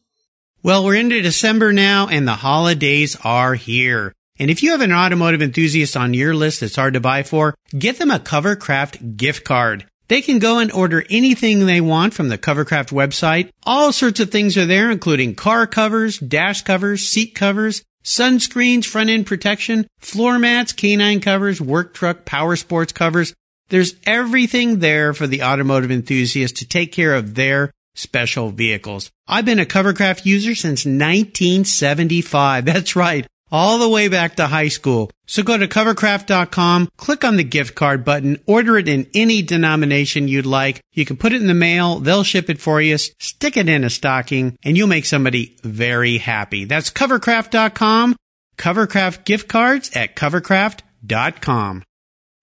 Well, 0.62 0.84
we're 0.84 0.96
into 0.96 1.22
December 1.22 1.72
now 1.72 2.08
and 2.08 2.28
the 2.28 2.34
holidays 2.34 3.16
are 3.24 3.54
here. 3.54 4.12
And 4.38 4.50
if 4.50 4.62
you 4.62 4.72
have 4.72 4.82
an 4.82 4.92
automotive 4.92 5.42
enthusiast 5.42 5.96
on 5.96 6.14
your 6.14 6.34
list 6.34 6.60
that's 6.60 6.76
hard 6.76 6.94
to 6.94 7.00
buy 7.00 7.22
for, 7.22 7.54
get 7.76 7.98
them 7.98 8.10
a 8.10 8.18
Covercraft 8.18 9.16
gift 9.16 9.44
card. 9.44 9.86
They 10.08 10.20
can 10.20 10.38
go 10.38 10.58
and 10.58 10.70
order 10.70 11.04
anything 11.10 11.66
they 11.66 11.80
want 11.80 12.14
from 12.14 12.28
the 12.28 12.38
Covercraft 12.38 12.92
website. 12.92 13.50
All 13.64 13.92
sorts 13.92 14.20
of 14.20 14.30
things 14.30 14.56
are 14.56 14.66
there, 14.66 14.90
including 14.90 15.34
car 15.34 15.66
covers, 15.66 16.18
dash 16.18 16.62
covers, 16.62 17.06
seat 17.06 17.34
covers, 17.34 17.82
sunscreens, 18.04 18.86
front 18.86 19.10
end 19.10 19.26
protection, 19.26 19.86
floor 19.98 20.38
mats, 20.38 20.72
canine 20.72 21.20
covers, 21.20 21.60
work 21.60 21.92
truck, 21.92 22.24
power 22.24 22.56
sports 22.56 22.92
covers, 22.92 23.34
there's 23.68 23.94
everything 24.06 24.78
there 24.78 25.12
for 25.14 25.26
the 25.26 25.42
automotive 25.42 25.90
enthusiast 25.90 26.56
to 26.56 26.66
take 26.66 26.92
care 26.92 27.14
of 27.14 27.34
their 27.34 27.70
special 27.94 28.50
vehicles. 28.50 29.10
I've 29.26 29.44
been 29.44 29.58
a 29.58 29.64
Covercraft 29.64 30.24
user 30.24 30.54
since 30.54 30.84
1975. 30.86 32.64
That's 32.66 32.96
right. 32.96 33.26
all 33.50 33.78
the 33.78 33.88
way 33.88 34.08
back 34.08 34.36
to 34.36 34.46
high 34.46 34.68
school. 34.68 35.10
So 35.26 35.42
go 35.42 35.56
to 35.56 35.66
covercraft.com, 35.66 36.88
click 36.96 37.24
on 37.24 37.36
the 37.36 37.44
gift 37.44 37.74
card 37.74 38.04
button, 38.04 38.38
order 38.46 38.76
it 38.78 38.88
in 38.88 39.08
any 39.14 39.42
denomination 39.42 40.28
you'd 40.28 40.46
like. 40.46 40.80
You 40.92 41.04
can 41.04 41.16
put 41.16 41.32
it 41.32 41.40
in 41.40 41.48
the 41.48 41.54
mail, 41.54 41.98
they'll 41.98 42.24
ship 42.24 42.48
it 42.50 42.60
for 42.60 42.80
you, 42.80 42.96
stick 42.98 43.56
it 43.56 43.68
in 43.68 43.84
a 43.84 43.90
stocking, 43.90 44.56
and 44.62 44.76
you'll 44.76 44.86
make 44.86 45.06
somebody 45.06 45.56
very 45.62 46.18
happy. 46.18 46.64
That's 46.64 46.90
covercraft.com, 46.90 48.16
covercraft 48.56 49.24
gift 49.24 49.48
cards 49.48 49.90
at 49.94 50.14
covercraft.com. 50.14 51.82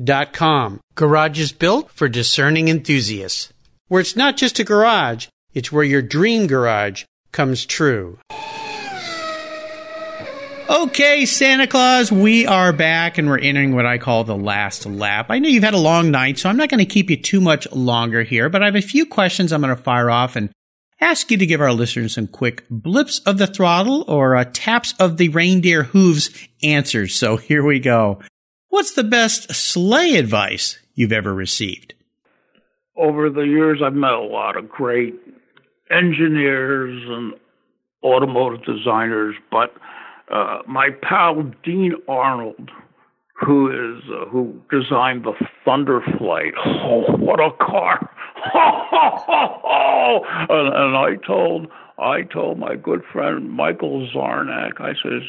metrongarage.com. 0.00 0.80
Garage 0.94 1.40
is 1.40 1.52
built 1.52 1.90
for 1.90 2.08
discerning 2.08 2.68
enthusiasts. 2.68 3.52
Where 3.88 4.00
it's 4.00 4.16
not 4.16 4.36
just 4.36 4.58
a 4.58 4.64
garage, 4.64 5.28
it's 5.52 5.70
where 5.70 5.84
your 5.84 6.02
dream 6.02 6.46
garage 6.46 7.04
comes 7.32 7.66
true. 7.66 8.18
Okay, 10.68 11.26
Santa 11.26 11.66
Claus, 11.66 12.10
we 12.10 12.46
are 12.46 12.72
back 12.72 13.18
and 13.18 13.28
we're 13.28 13.38
entering 13.38 13.74
what 13.74 13.84
I 13.84 13.98
call 13.98 14.24
the 14.24 14.36
last 14.36 14.86
lap. 14.86 15.26
I 15.28 15.38
know 15.38 15.48
you've 15.48 15.62
had 15.62 15.74
a 15.74 15.78
long 15.78 16.10
night, 16.10 16.38
so 16.38 16.48
I'm 16.48 16.56
not 16.56 16.70
going 16.70 16.78
to 16.78 16.86
keep 16.86 17.10
you 17.10 17.18
too 17.18 17.40
much 17.40 17.70
longer 17.70 18.22
here, 18.22 18.48
but 18.48 18.62
I 18.62 18.66
have 18.66 18.74
a 18.74 18.80
few 18.80 19.04
questions 19.04 19.52
I'm 19.52 19.60
going 19.60 19.76
to 19.76 19.82
fire 19.82 20.10
off 20.10 20.36
and 20.36 20.50
ask 21.02 21.30
you 21.30 21.36
to 21.36 21.46
give 21.46 21.60
our 21.60 21.72
listeners 21.72 22.14
some 22.14 22.26
quick 22.26 22.64
blips 22.70 23.18
of 23.20 23.36
the 23.36 23.46
throttle 23.46 24.06
or 24.08 24.36
uh, 24.36 24.46
taps 24.54 24.94
of 24.98 25.18
the 25.18 25.28
reindeer 25.28 25.82
hooves 25.82 26.30
answers. 26.62 27.14
So 27.14 27.36
here 27.36 27.64
we 27.64 27.78
go. 27.78 28.22
What's 28.74 28.94
the 28.94 29.04
best 29.04 29.54
sleigh 29.54 30.16
advice 30.16 30.80
you've 30.96 31.12
ever 31.12 31.32
received? 31.32 31.94
Over 32.96 33.30
the 33.30 33.42
years, 33.42 33.80
I've 33.80 33.94
met 33.94 34.14
a 34.14 34.20
lot 34.20 34.56
of 34.56 34.68
great 34.68 35.14
engineers 35.92 37.00
and 37.06 37.34
automotive 38.02 38.64
designers, 38.66 39.36
but 39.48 39.72
uh, 40.28 40.62
my 40.66 40.88
pal 41.02 41.52
Dean 41.62 41.92
Arnold, 42.08 42.72
who 43.40 43.70
is 43.70 44.02
uh, 44.10 44.26
who 44.26 44.60
designed 44.72 45.22
the 45.24 45.34
Thunderflight. 45.64 46.54
Oh, 46.66 47.16
what 47.16 47.38
a 47.38 47.52
car! 47.64 48.10
and, 50.50 50.74
and 50.74 50.96
I 50.96 51.14
told 51.24 51.68
I 52.00 52.22
told 52.22 52.58
my 52.58 52.74
good 52.74 53.02
friend 53.12 53.52
Michael 53.52 54.08
Zarnock, 54.12 54.80
I 54.80 54.94
says, 55.00 55.22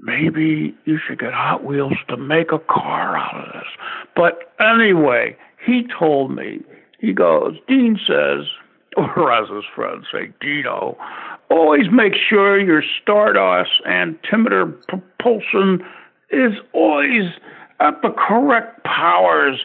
maybe 0.00 0.74
you 0.84 0.98
should 0.98 1.18
get 1.18 1.32
Hot 1.32 1.64
Wheels 1.64 1.94
to 2.08 2.16
make 2.16 2.52
a 2.52 2.58
car 2.58 3.16
out 3.16 3.46
of 3.46 3.52
this. 3.52 3.68
But 4.14 4.52
anyway, 4.60 5.36
he 5.64 5.86
told 5.98 6.34
me, 6.34 6.60
he 6.98 7.12
goes, 7.12 7.56
Dean 7.68 7.98
says, 8.06 8.46
or 8.96 9.32
as 9.32 9.48
his 9.48 9.64
friends 9.74 10.06
say, 10.12 10.32
Dino, 10.40 10.96
always 11.50 11.90
make 11.90 12.14
sure 12.14 12.60
your 12.60 12.82
stardust 13.02 13.70
and 13.86 14.16
altimeter 14.24 14.66
propulsion 14.66 15.84
is 16.30 16.52
always 16.72 17.30
at 17.80 18.00
the 18.02 18.10
correct 18.10 18.84
powers 18.84 19.64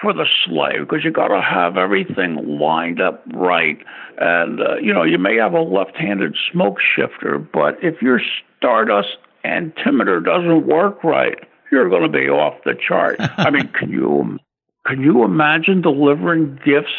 for 0.00 0.12
the 0.12 0.26
sleigh 0.44 0.78
because 0.78 1.04
you 1.04 1.10
got 1.10 1.28
to 1.28 1.40
have 1.40 1.76
everything 1.76 2.58
lined 2.58 3.00
up 3.00 3.24
right. 3.32 3.78
And 4.18 4.60
uh, 4.60 4.76
you 4.76 4.92
know, 4.92 5.02
you 5.02 5.18
may 5.18 5.36
have 5.36 5.54
a 5.54 5.62
left-handed 5.62 6.36
smoke 6.52 6.78
shifter, 6.80 7.38
but 7.38 7.78
if 7.82 8.02
your 8.02 8.20
stardust 8.58 9.16
altimeter 9.44 10.20
doesn't 10.20 10.66
work 10.66 11.02
right, 11.04 11.38
you're 11.70 11.88
going 11.88 12.02
to 12.02 12.08
be 12.08 12.28
off 12.28 12.54
the 12.64 12.74
chart. 12.74 13.16
I 13.20 13.50
mean, 13.50 13.68
can 13.68 13.90
you 13.90 14.38
can 14.86 15.00
you 15.00 15.24
imagine 15.24 15.80
delivering 15.80 16.58
gifts 16.64 16.92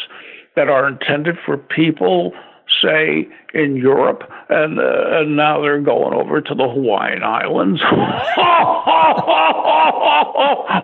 that 0.56 0.68
are 0.68 0.88
intended 0.88 1.36
for 1.44 1.56
people 1.56 2.32
say 2.82 3.28
in 3.54 3.76
Europe, 3.76 4.22
and 4.48 4.78
uh, 4.78 5.20
and 5.20 5.36
now 5.36 5.60
they're 5.60 5.80
going 5.80 6.14
over 6.14 6.40
to 6.40 6.54
the 6.54 6.68
Hawaiian 6.68 7.22
Islands. 7.22 7.80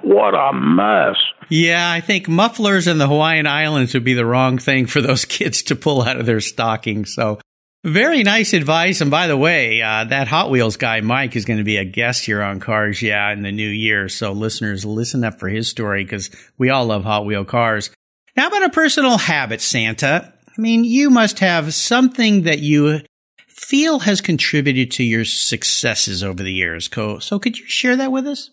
what 0.03 0.35
a 0.35 0.53
mess! 0.55 1.17
Yeah, 1.49 1.91
I 1.91 2.01
think 2.01 2.29
mufflers 2.29 2.87
in 2.87 2.99
the 2.99 3.09
Hawaiian 3.09 3.47
Islands 3.47 3.95
would 3.95 4.05
be 4.05 4.15
the 4.15 4.27
wrong 4.27 4.59
thing 4.59 4.87
for 4.87 5.01
those 5.01 5.25
kids 5.25 5.63
to 5.65 5.77
pull 5.77 6.03
out 6.03 6.19
of 6.19 6.27
their 6.27 6.41
stockings. 6.41 7.15
So. 7.15 7.39
Very 7.85 8.23
nice 8.23 8.53
advice. 8.53 9.01
And 9.01 9.11
by 9.11 9.27
the 9.27 9.37
way, 9.37 9.83
uh, 9.83 10.05
that 10.05 10.29
Hot 10.29 10.51
Wheels 10.51 10.77
guy, 10.77 11.01
Mike, 11.01 11.35
is 11.35 11.45
going 11.45 11.59
to 11.59 11.65
be 11.65 11.79
a 11.79 11.85
guest 11.85 12.25
here 12.25 12.41
on 12.41 12.61
Cars 12.61 13.03
Yeah 13.03 13.33
in 13.33 13.43
the 13.43 13.51
new 13.51 13.69
year. 13.69 14.09
So 14.09 14.31
listeners, 14.31 14.85
listen 14.85 15.25
up 15.25 15.41
for 15.41 15.49
his 15.49 15.69
story 15.69 16.05
because 16.05 16.31
we 16.59 16.71
all 16.71 16.87
love 16.87 17.03
Hot 17.03 17.27
Wheel 17.27 17.45
cars. 17.45 17.91
Now 18.37 18.47
about 18.47 18.65
a 18.65 18.71
personal 18.71 19.19
habit, 19.19 19.61
Santa. 19.61 20.33
I 20.47 20.61
mean, 20.61 20.85
you 20.85 21.11
must 21.11 21.41
have 21.41 21.75
something 21.75 22.43
that 22.43 22.61
you 22.61 23.01
feel 23.49 24.01
has 24.01 24.21
contributed 24.21 24.93
to 24.93 25.03
your 25.03 25.25
successes 25.25 26.23
over 26.23 26.43
the 26.43 26.53
years. 26.53 26.89
So 26.89 27.39
could 27.41 27.59
you 27.59 27.67
share 27.67 27.97
that 27.97 28.13
with 28.13 28.29
us? 28.29 28.51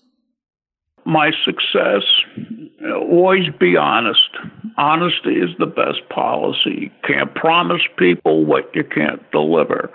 My 1.09 1.31
success, 1.43 2.03
always 2.93 3.49
be 3.59 3.75
honest. 3.75 4.29
Honesty 4.77 5.37
is 5.37 5.49
the 5.57 5.65
best 5.65 6.07
policy. 6.09 6.91
You 6.91 6.91
can't 7.03 7.33
promise 7.33 7.81
people 7.97 8.45
what 8.45 8.69
you 8.75 8.83
can't 8.83 9.19
deliver, 9.31 9.89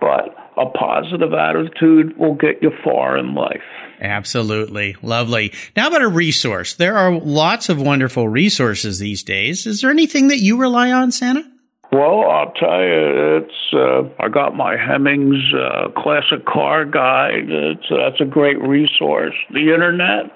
but 0.00 0.34
a 0.56 0.64
positive 0.66 1.34
attitude 1.34 2.16
will 2.16 2.34
get 2.34 2.62
you 2.62 2.70
far 2.82 3.18
in 3.18 3.34
life. 3.34 3.60
Absolutely. 4.00 4.96
Lovely. 5.02 5.52
Now 5.76 5.88
about 5.88 6.00
a 6.00 6.08
resource. 6.08 6.74
There 6.74 6.96
are 6.96 7.12
lots 7.12 7.68
of 7.68 7.78
wonderful 7.80 8.26
resources 8.26 8.98
these 8.98 9.22
days. 9.22 9.66
Is 9.66 9.82
there 9.82 9.90
anything 9.90 10.28
that 10.28 10.38
you 10.38 10.56
rely 10.56 10.90
on, 10.90 11.12
Santa? 11.12 11.44
Well, 11.90 12.28
I'll 12.28 12.52
tell 12.52 12.82
you, 12.82 13.38
it's 13.38 13.72
uh, 13.72 14.02
I 14.22 14.28
got 14.28 14.54
my 14.54 14.76
Hemmings 14.76 15.42
uh, 15.54 15.88
classic 15.96 16.44
car 16.44 16.84
guide. 16.84 17.48
It's, 17.48 17.86
that's 17.88 18.20
a 18.20 18.26
great 18.26 18.60
resource. 18.60 19.34
The 19.52 19.72
internet, 19.72 20.30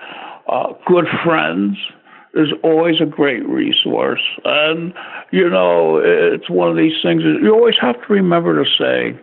uh, 0.49 0.73
good 0.87 1.07
friends 1.25 1.77
is 2.35 2.49
always 2.65 3.03
a 3.03 3.07
great 3.07 3.47
resource, 3.47 4.23
and 4.45 4.95
you 5.31 5.51
know 5.51 5.99
it's 6.03 6.49
one 6.49 6.71
of 6.71 6.77
these 6.77 6.97
things. 7.03 7.23
That 7.23 7.41
you 7.43 7.53
always 7.53 7.77
have 7.83 7.97
to 7.97 8.13
remember 8.13 8.65
to 8.65 8.71
say 8.79 9.21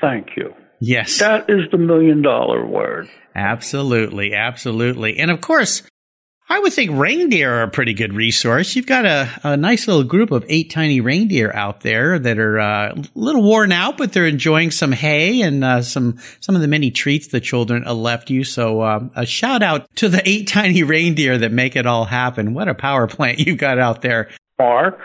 thank 0.00 0.36
you. 0.36 0.54
Yes. 0.80 1.18
That 1.18 1.48
is 1.48 1.70
the 1.70 1.78
million 1.78 2.22
dollar 2.22 2.64
word. 2.64 3.08
Absolutely. 3.34 4.34
Absolutely. 4.34 5.18
And 5.18 5.30
of 5.30 5.40
course, 5.40 5.82
I 6.46 6.58
would 6.58 6.74
think 6.74 6.90
reindeer 6.90 7.54
are 7.54 7.62
a 7.62 7.70
pretty 7.70 7.94
good 7.94 8.12
resource. 8.12 8.76
You've 8.76 8.86
got 8.86 9.06
a, 9.06 9.28
a 9.42 9.56
nice 9.56 9.88
little 9.88 10.04
group 10.04 10.30
of 10.30 10.44
eight 10.48 10.70
tiny 10.70 11.00
reindeer 11.00 11.50
out 11.54 11.80
there 11.80 12.18
that 12.18 12.38
are 12.38 12.60
uh, 12.60 12.92
a 12.94 13.04
little 13.14 13.42
worn 13.42 13.72
out, 13.72 13.96
but 13.96 14.12
they're 14.12 14.26
enjoying 14.26 14.70
some 14.70 14.92
hay 14.92 15.40
and 15.40 15.64
uh, 15.64 15.80
some 15.80 16.18
some 16.40 16.54
of 16.54 16.60
the 16.60 16.68
many 16.68 16.90
treats 16.90 17.28
the 17.28 17.40
children 17.40 17.82
left 17.84 18.28
you. 18.28 18.44
So 18.44 18.82
uh, 18.82 19.08
a 19.16 19.24
shout 19.24 19.62
out 19.62 19.88
to 19.96 20.10
the 20.10 20.20
eight 20.28 20.46
tiny 20.46 20.82
reindeer 20.82 21.38
that 21.38 21.50
make 21.50 21.76
it 21.76 21.86
all 21.86 22.04
happen. 22.04 22.52
What 22.52 22.68
a 22.68 22.74
power 22.74 23.06
plant 23.06 23.38
you've 23.38 23.58
got 23.58 23.78
out 23.78 24.02
there, 24.02 24.28
Mark. 24.58 25.00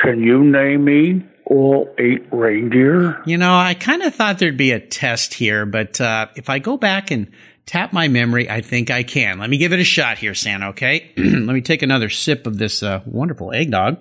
Can 0.00 0.20
you 0.20 0.44
name 0.44 0.84
me 0.84 1.24
all 1.46 1.88
eight 1.98 2.26
reindeer? 2.30 3.22
You 3.24 3.38
know, 3.38 3.54
I 3.56 3.72
kind 3.72 4.02
of 4.02 4.14
thought 4.14 4.38
there'd 4.38 4.58
be 4.58 4.72
a 4.72 4.80
test 4.80 5.32
here, 5.32 5.64
but 5.64 5.98
uh, 5.98 6.26
if 6.36 6.50
I 6.50 6.58
go 6.58 6.76
back 6.76 7.10
and 7.10 7.32
tap 7.66 7.92
my 7.92 8.08
memory, 8.08 8.48
I 8.48 8.60
think 8.60 8.90
I 8.90 9.02
can. 9.02 9.38
Let 9.38 9.50
me 9.50 9.56
give 9.56 9.72
it 9.72 9.80
a 9.80 9.84
shot 9.84 10.18
here, 10.18 10.34
Santa, 10.34 10.68
okay? 10.68 11.12
Let 11.16 11.54
me 11.54 11.60
take 11.60 11.82
another 11.82 12.08
sip 12.10 12.46
of 12.46 12.58
this 12.58 12.82
uh, 12.82 13.02
wonderful 13.06 13.52
eggnog. 13.52 13.98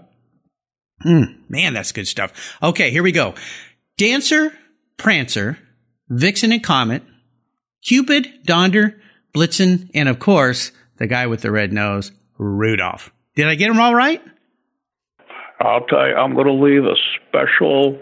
Mm, 1.05 1.49
man, 1.49 1.73
that's 1.73 1.91
good 1.91 2.07
stuff. 2.07 2.57
Okay, 2.61 2.91
here 2.91 3.03
we 3.03 3.11
go. 3.11 3.35
Dancer, 3.97 4.53
Prancer, 4.97 5.57
Vixen 6.09 6.51
and 6.51 6.63
Comet, 6.63 7.03
Cupid, 7.83 8.45
Donder, 8.45 8.99
Blitzen, 9.35 9.89
and 9.93 10.07
of 10.07 10.19
course, 10.19 10.71
the 10.97 11.07
guy 11.07 11.27
with 11.27 11.41
the 11.41 11.51
red 11.51 11.73
nose, 11.73 12.11
Rudolph. 12.37 13.11
Did 13.35 13.47
I 13.47 13.55
get 13.55 13.67
them 13.67 13.79
all 13.79 13.95
right? 13.95 14.21
I'll 15.59 15.85
tell 15.85 16.07
you, 16.07 16.15
I'm 16.15 16.33
going 16.33 16.47
to 16.47 16.53
leave 16.53 16.83
a 16.83 16.95
special 17.17 17.99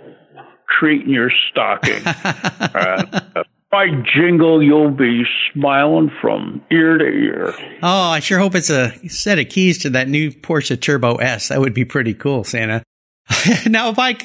treat 0.80 1.04
in 1.04 1.10
your 1.10 1.32
stocking. 1.50 2.02
uh, 2.06 3.43
my 3.72 3.88
jingle, 4.14 4.62
you'll 4.62 4.92
be 4.92 5.24
smiling 5.54 6.12
from 6.22 6.62
ear 6.72 6.98
to 6.98 7.06
ear. 7.06 7.54
Oh, 7.82 8.10
I 8.10 8.20
sure 8.20 8.40
hope 8.40 8.56
it's 8.56 8.70
a 8.70 8.92
set 9.08 9.40
of 9.40 9.50
keys 9.50 9.80
to 9.80 9.92
that 9.92 10.10
new 10.10 10.32
Porsche 10.32 10.80
Turbo 10.80 11.16
S. 11.16 11.48
That 11.48 11.62
would 11.62 11.74
be 11.74 11.86
pretty 11.86 12.14
cool, 12.14 12.44
Santa. 12.44 12.84
now, 13.68 13.90
if 13.90 13.98
I. 13.98 14.18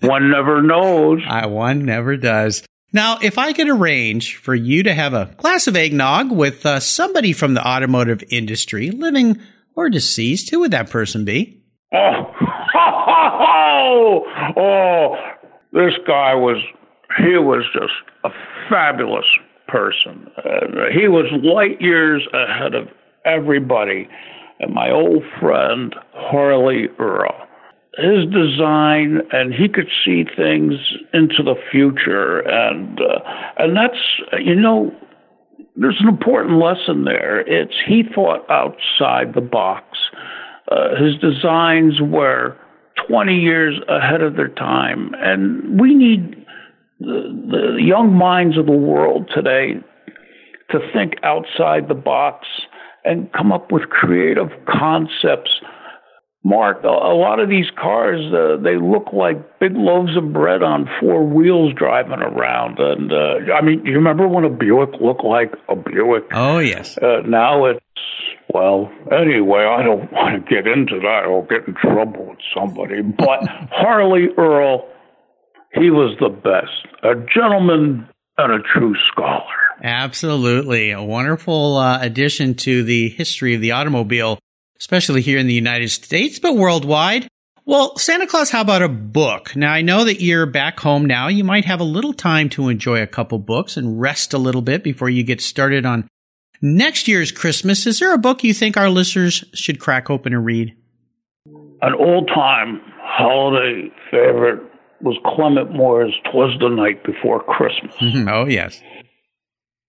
one 0.06 0.30
never 0.30 0.62
knows. 0.62 1.22
I, 1.26 1.46
one 1.46 1.84
never 1.84 2.16
does. 2.16 2.62
Now, 2.92 3.18
if 3.20 3.38
I 3.38 3.52
could 3.52 3.68
arrange 3.68 4.36
for 4.36 4.54
you 4.54 4.84
to 4.84 4.94
have 4.94 5.14
a 5.14 5.34
glass 5.36 5.66
of 5.66 5.74
eggnog 5.74 6.30
with 6.30 6.64
uh, 6.64 6.78
somebody 6.78 7.32
from 7.32 7.54
the 7.54 7.66
automotive 7.66 8.22
industry, 8.30 8.92
living 8.92 9.40
or 9.74 9.90
deceased, 9.90 10.50
who 10.50 10.60
would 10.60 10.70
that 10.70 10.90
person 10.90 11.24
be? 11.24 11.60
Oh, 11.92 11.98
oh, 12.76 14.20
oh, 14.56 15.16
this 15.72 15.94
guy 16.06 16.36
was, 16.36 16.62
he 17.18 17.36
was 17.38 17.64
just 17.72 17.92
a 18.24 18.30
fabulous 18.68 19.26
person. 19.68 20.28
Uh, 20.38 20.90
he 20.92 21.08
was 21.08 21.26
light 21.42 21.80
years 21.80 22.26
ahead 22.32 22.74
of 22.74 22.88
everybody. 23.24 24.08
And 24.60 24.72
my 24.72 24.90
old 24.90 25.22
friend, 25.40 25.94
Harley 26.12 26.88
Earl. 26.98 27.34
His 27.96 28.26
design 28.26 29.20
and 29.30 29.54
he 29.54 29.68
could 29.68 29.88
see 30.04 30.24
things 30.36 30.74
into 31.12 31.44
the 31.44 31.54
future. 31.70 32.40
And 32.40 33.00
uh, 33.00 33.20
and 33.58 33.76
that's 33.76 34.42
you 34.44 34.56
know 34.56 34.92
there's 35.76 36.00
an 36.00 36.08
important 36.08 36.58
lesson 36.58 37.04
there. 37.04 37.40
It's 37.40 37.74
he 37.86 38.02
thought 38.02 38.48
outside 38.50 39.34
the 39.34 39.40
box. 39.40 39.98
Uh, 40.70 40.96
his 40.96 41.16
designs 41.18 42.00
were 42.00 42.56
20 43.08 43.38
years 43.38 43.80
ahead 43.88 44.22
of 44.22 44.36
their 44.36 44.48
time. 44.48 45.14
And 45.18 45.80
we 45.80 45.94
need 45.94 46.43
the, 47.04 47.76
the 47.76 47.82
young 47.82 48.14
minds 48.14 48.58
of 48.58 48.66
the 48.66 48.72
world 48.72 49.30
today 49.34 49.74
to 50.70 50.78
think 50.92 51.14
outside 51.22 51.88
the 51.88 51.94
box 51.94 52.46
and 53.04 53.32
come 53.32 53.52
up 53.52 53.70
with 53.70 53.82
creative 53.90 54.50
concepts 54.66 55.60
Mark, 56.46 56.84
a 56.84 56.88
lot 56.88 57.40
of 57.40 57.48
these 57.48 57.70
cars, 57.80 58.20
uh, 58.34 58.62
they 58.62 58.76
look 58.76 59.14
like 59.14 59.58
big 59.60 59.72
loaves 59.74 60.14
of 60.14 60.30
bread 60.30 60.62
on 60.62 60.86
four 61.00 61.26
wheels 61.26 61.72
driving 61.74 62.20
around. 62.20 62.78
And 62.78 63.10
uh, 63.10 63.54
I 63.54 63.62
mean, 63.62 63.84
you 63.86 63.94
remember 63.94 64.28
when 64.28 64.44
a 64.44 64.50
Buick 64.50 65.00
looked 65.00 65.24
like 65.24 65.54
a 65.70 65.74
Buick? 65.74 66.24
Oh, 66.32 66.58
yes. 66.58 66.98
Uh, 66.98 67.22
now 67.26 67.64
it's, 67.64 67.80
well, 68.52 68.92
anyway, 69.10 69.64
I 69.64 69.82
don't 69.82 70.12
want 70.12 70.46
to 70.46 70.54
get 70.54 70.66
into 70.66 71.00
that. 71.00 71.22
I'll 71.24 71.46
get 71.48 71.66
in 71.66 71.74
trouble 71.76 72.26
with 72.26 72.38
somebody. 72.54 73.00
But 73.00 73.48
Harley 73.72 74.28
Earl, 74.36 74.86
he 75.74 75.90
was 75.90 76.16
the 76.20 76.28
best. 76.28 76.86
A 77.02 77.14
gentleman 77.14 78.08
and 78.38 78.52
a 78.52 78.58
true 78.62 78.94
scholar. 79.10 79.44
Absolutely. 79.82 80.90
A 80.90 81.02
wonderful 81.02 81.76
uh, 81.76 81.98
addition 82.00 82.54
to 82.54 82.82
the 82.82 83.08
history 83.10 83.54
of 83.54 83.60
the 83.60 83.72
automobile 83.72 84.38
especially 84.84 85.22
here 85.22 85.38
in 85.38 85.46
the 85.46 85.54
United 85.54 85.88
States, 85.88 86.38
but 86.38 86.56
worldwide. 86.56 87.26
Well, 87.64 87.96
Santa 87.96 88.26
Claus, 88.26 88.50
how 88.50 88.60
about 88.60 88.82
a 88.82 88.88
book? 88.88 89.56
Now, 89.56 89.72
I 89.72 89.80
know 89.80 90.04
that 90.04 90.20
you're 90.20 90.44
back 90.44 90.78
home 90.80 91.06
now. 91.06 91.28
You 91.28 91.44
might 91.44 91.64
have 91.64 91.80
a 91.80 91.84
little 91.84 92.12
time 92.12 92.50
to 92.50 92.68
enjoy 92.68 93.00
a 93.00 93.06
couple 93.06 93.38
books 93.38 93.78
and 93.78 93.98
rest 93.98 94.34
a 94.34 94.38
little 94.38 94.60
bit 94.60 94.84
before 94.84 95.08
you 95.08 95.22
get 95.22 95.40
started 95.40 95.86
on 95.86 96.06
next 96.60 97.08
year's 97.08 97.32
Christmas. 97.32 97.86
Is 97.86 97.98
there 97.98 98.12
a 98.12 98.18
book 98.18 98.44
you 98.44 98.52
think 98.52 98.76
our 98.76 98.90
listeners 98.90 99.42
should 99.54 99.80
crack 99.80 100.10
open 100.10 100.34
and 100.34 100.44
read? 100.44 100.76
An 101.80 101.94
old 101.94 102.28
time 102.28 102.82
holiday 103.00 103.90
favorite 104.10 104.60
was 105.04 105.16
Clement 105.24 105.72
Moore's 105.72 106.14
Twas 106.32 106.50
the 106.58 106.68
Night 106.68 107.04
Before 107.04 107.42
Christmas. 107.42 107.94
oh, 108.28 108.46
yes. 108.46 108.82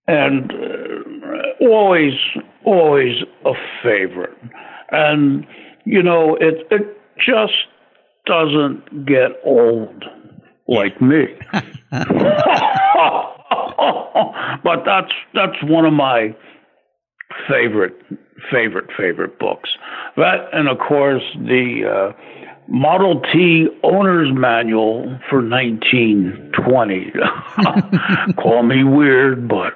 And 0.08 0.52
uh, 0.52 1.66
always, 1.66 2.14
always 2.66 3.24
a 3.46 3.54
favorite. 3.82 4.38
And, 4.92 5.48
you 5.86 6.04
know, 6.04 6.36
it, 6.36 6.68
it 6.70 6.98
just 7.18 7.54
doesn't 8.26 9.06
get 9.06 9.32
old 9.44 10.04
like 10.68 11.02
me. 11.02 11.26
but 14.64 14.84
that's 14.86 15.12
that's 15.34 15.64
one 15.64 15.86
of 15.86 15.94
my 15.94 16.36
favorite 17.48 17.96
favorite 18.52 18.90
favorite 18.98 19.40
books. 19.40 19.70
That 20.18 20.50
and 20.54 20.68
of 20.68 20.78
course 20.80 21.24
the 21.36 21.84
uh, 21.86 22.12
Model 22.68 23.22
T 23.32 23.68
owner's 23.84 24.30
manual 24.34 25.20
for 25.30 25.42
1920. 25.48 27.14
Call 28.42 28.64
me 28.64 28.84
weird, 28.84 29.48
but 29.48 29.74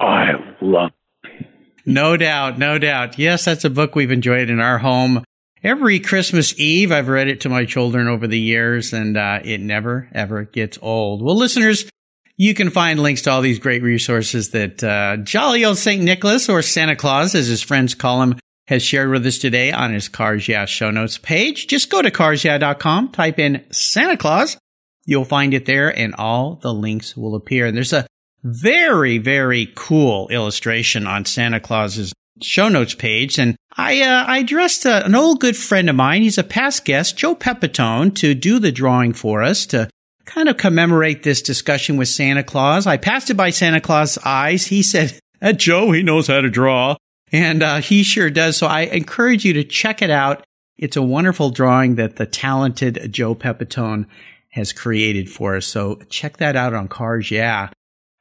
I 0.00 0.32
love 0.60 0.90
it. 1.24 1.46
no 1.86 2.16
doubt, 2.16 2.58
no 2.58 2.78
doubt. 2.78 3.18
Yes, 3.18 3.44
that's 3.44 3.64
a 3.64 3.70
book 3.70 3.94
we've 3.94 4.10
enjoyed 4.10 4.50
in 4.50 4.58
our 4.60 4.78
home. 4.78 5.24
Every 5.62 6.00
Christmas 6.00 6.58
Eve, 6.58 6.90
I've 6.90 7.06
read 7.06 7.28
it 7.28 7.42
to 7.42 7.48
my 7.48 7.64
children 7.64 8.08
over 8.08 8.26
the 8.26 8.40
years, 8.40 8.92
and 8.92 9.16
uh, 9.16 9.38
it 9.44 9.60
never, 9.60 10.08
ever 10.12 10.42
gets 10.42 10.76
old. 10.82 11.22
Well, 11.22 11.36
listeners, 11.36 11.88
you 12.36 12.52
can 12.54 12.70
find 12.70 12.98
links 12.98 13.22
to 13.22 13.30
all 13.30 13.40
these 13.42 13.60
great 13.60 13.82
resources 13.84 14.50
that 14.50 14.82
uh, 14.82 15.18
jolly 15.18 15.64
old 15.64 15.78
St. 15.78 16.02
Nicholas, 16.02 16.48
or 16.48 16.62
Santa 16.62 16.96
Claus, 16.96 17.36
as 17.36 17.46
his 17.46 17.62
friends 17.62 17.94
call 17.94 18.20
him, 18.22 18.34
has 18.72 18.82
shared 18.82 19.10
with 19.10 19.26
us 19.26 19.36
today 19.36 19.70
on 19.70 19.92
his 19.92 20.08
Cars 20.08 20.48
Yeah 20.48 20.64
show 20.64 20.90
notes 20.90 21.18
page. 21.18 21.66
Just 21.66 21.90
go 21.90 22.00
to 22.00 22.10
carsyeah.com, 22.10 23.10
type 23.10 23.38
in 23.38 23.64
Santa 23.70 24.16
Claus. 24.16 24.56
You'll 25.04 25.26
find 25.26 25.52
it 25.52 25.66
there, 25.66 25.96
and 25.96 26.14
all 26.14 26.54
the 26.54 26.72
links 26.72 27.14
will 27.14 27.34
appear. 27.34 27.66
And 27.66 27.76
there's 27.76 27.92
a 27.92 28.06
very, 28.42 29.18
very 29.18 29.70
cool 29.74 30.28
illustration 30.28 31.06
on 31.06 31.26
Santa 31.26 31.60
Claus's 31.60 32.14
show 32.40 32.70
notes 32.70 32.94
page. 32.94 33.38
And 33.38 33.56
I, 33.76 34.00
uh, 34.00 34.24
I 34.26 34.38
addressed 34.38 34.86
uh, 34.86 35.02
an 35.04 35.14
old 35.14 35.40
good 35.40 35.56
friend 35.56 35.90
of 35.90 35.96
mine. 35.96 36.22
He's 36.22 36.38
a 36.38 36.42
past 36.42 36.86
guest, 36.86 37.18
Joe 37.18 37.34
Pepitone, 37.34 38.14
to 38.16 38.34
do 38.34 38.58
the 38.58 38.72
drawing 38.72 39.12
for 39.12 39.42
us 39.42 39.66
to 39.66 39.90
kind 40.24 40.48
of 40.48 40.56
commemorate 40.56 41.24
this 41.24 41.42
discussion 41.42 41.98
with 41.98 42.08
Santa 42.08 42.42
Claus. 42.42 42.86
I 42.86 42.96
passed 42.96 43.28
it 43.28 43.34
by 43.34 43.50
Santa 43.50 43.82
Claus' 43.82 44.16
eyes. 44.24 44.66
He 44.66 44.82
said, 44.82 45.18
Joe, 45.56 45.92
he 45.92 46.02
knows 46.02 46.28
how 46.28 46.40
to 46.40 46.48
draw. 46.48 46.96
And 47.32 47.62
uh, 47.62 47.80
he 47.80 48.02
sure 48.02 48.30
does. 48.30 48.58
So 48.58 48.66
I 48.66 48.82
encourage 48.82 49.44
you 49.44 49.54
to 49.54 49.64
check 49.64 50.02
it 50.02 50.10
out. 50.10 50.44
It's 50.76 50.96
a 50.96 51.02
wonderful 51.02 51.50
drawing 51.50 51.94
that 51.96 52.16
the 52.16 52.26
talented 52.26 53.12
Joe 53.12 53.34
Pepitone 53.34 54.06
has 54.50 54.72
created 54.72 55.30
for 55.30 55.56
us. 55.56 55.66
So 55.66 55.96
check 56.08 56.36
that 56.36 56.56
out 56.56 56.74
on 56.74 56.88
Cars 56.88 57.30
Yeah. 57.30 57.70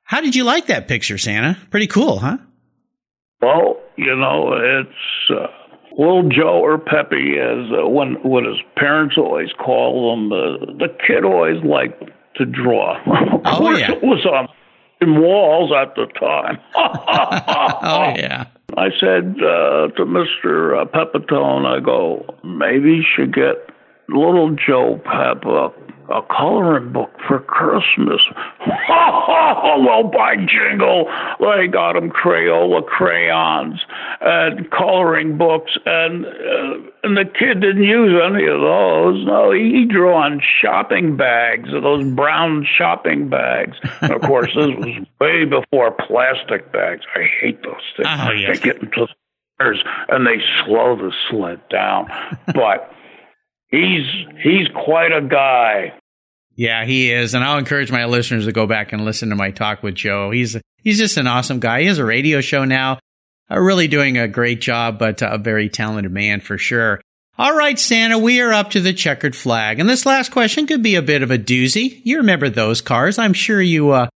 How 0.03 0.19
did 0.21 0.35
you 0.35 0.43
like 0.43 0.67
that 0.67 0.87
picture, 0.87 1.17
Santa? 1.17 1.57
Pretty 1.69 1.87
cool, 1.87 2.19
huh? 2.19 2.37
Well, 3.41 3.77
you 3.95 4.15
know, 4.15 4.53
it's 4.53 5.31
uh, 5.31 5.47
little 5.97 6.27
Joe 6.29 6.59
or 6.59 6.77
Peppy, 6.77 7.37
as 7.39 7.71
uh, 7.71 7.87
when 7.87 8.15
what 8.23 8.43
his 8.43 8.57
parents 8.75 9.15
always 9.17 9.49
call 9.53 10.13
him. 10.13 10.31
Uh, 10.31 10.77
the 10.77 10.89
kid 11.07 11.23
always 11.23 11.63
liked 11.63 12.03
to 12.35 12.45
draw. 12.45 12.97
of 13.35 13.41
oh, 13.45 13.57
course, 13.57 13.79
yeah. 13.79 13.91
it 13.93 14.03
was 14.03 14.25
on 14.25 14.49
walls 15.01 15.71
at 15.71 15.95
the 15.95 16.05
time. 16.19 16.57
oh 16.75 18.13
yeah. 18.17 18.45
I 18.77 18.89
said 18.99 19.35
uh, 19.41 19.87
to 19.97 20.05
Mister 20.05 20.75
uh, 20.75 20.85
Pepitone, 20.85 21.65
I 21.65 21.79
go, 21.83 22.25
maybe 22.43 22.95
you 22.95 23.03
should 23.15 23.33
get 23.33 23.69
little 24.09 24.55
Joe 24.55 25.01
Pep 25.03 25.45
a 25.45 25.71
a 26.11 26.21
coloring 26.23 26.91
book 26.91 27.11
for 27.27 27.39
Christmas. 27.39 28.21
well, 28.89 30.03
by 30.03 30.35
jingle, 30.35 31.09
they 31.39 31.67
got 31.67 31.95
him 31.95 32.11
Crayola 32.11 32.85
crayons 32.85 33.79
and 34.19 34.69
coloring 34.71 35.37
books, 35.37 35.77
and 35.85 36.25
uh, 36.25 36.89
and 37.03 37.17
the 37.17 37.25
kid 37.25 37.61
didn't 37.61 37.83
use 37.83 38.19
any 38.23 38.45
of 38.45 38.59
those. 38.61 39.25
No, 39.25 39.51
he, 39.51 39.71
he 39.71 39.85
drew 39.85 40.13
on 40.13 40.41
shopping 40.61 41.15
bags, 41.15 41.69
those 41.71 42.05
brown 42.13 42.65
shopping 42.77 43.29
bags. 43.29 43.77
And 44.01 44.11
of 44.11 44.21
course, 44.21 44.51
this 44.55 44.75
was 44.75 45.07
way 45.19 45.45
before 45.45 45.91
plastic 45.91 46.71
bags. 46.71 47.05
I 47.15 47.23
hate 47.39 47.63
those 47.63 47.75
things. 47.95 48.09
Oh, 48.09 48.31
yes. 48.31 48.59
They 48.59 48.65
get 48.65 48.81
into 48.81 49.07
the 49.07 49.15
and 50.09 50.25
they 50.25 50.41
slow 50.65 50.95
the 50.95 51.13
sled 51.29 51.61
down, 51.69 52.07
but 52.47 52.91
he's 53.71 54.05
he's 54.43 54.67
quite 54.75 55.11
a 55.11 55.21
guy. 55.21 55.93
Yeah, 56.55 56.85
he 56.85 57.11
is, 57.11 57.33
and 57.33 57.43
I'll 57.43 57.57
encourage 57.57 57.91
my 57.91 58.05
listeners 58.05 58.45
to 58.45 58.51
go 58.51 58.67
back 58.67 58.93
and 58.93 59.03
listen 59.05 59.29
to 59.29 59.35
my 59.35 59.51
talk 59.51 59.81
with 59.81 59.95
Joe. 59.95 60.31
He's 60.31 60.57
he's 60.83 60.97
just 60.97 61.17
an 61.17 61.27
awesome 61.27 61.59
guy. 61.59 61.81
He 61.81 61.87
has 61.87 61.97
a 61.97 62.05
radio 62.05 62.41
show 62.41 62.65
now, 62.65 62.99
uh, 63.49 63.59
really 63.59 63.87
doing 63.87 64.17
a 64.17 64.27
great 64.27 64.61
job, 64.61 64.99
but 64.99 65.21
a 65.21 65.37
very 65.37 65.69
talented 65.69 66.11
man 66.11 66.41
for 66.41 66.57
sure. 66.57 67.01
All 67.37 67.55
right, 67.55 67.79
Santa, 67.79 68.19
we 68.19 68.41
are 68.41 68.53
up 68.53 68.69
to 68.71 68.81
the 68.81 68.93
checkered 68.93 69.35
flag, 69.35 69.79
and 69.79 69.89
this 69.89 70.05
last 70.05 70.31
question 70.31 70.67
could 70.67 70.83
be 70.83 70.95
a 70.95 71.01
bit 71.01 71.23
of 71.23 71.31
a 71.31 71.39
doozy. 71.39 72.01
You 72.03 72.17
remember 72.17 72.49
those 72.49 72.81
cars? 72.81 73.17
I'm 73.17 73.33
sure 73.33 73.61
you 73.61 73.91
uh, 73.91 74.09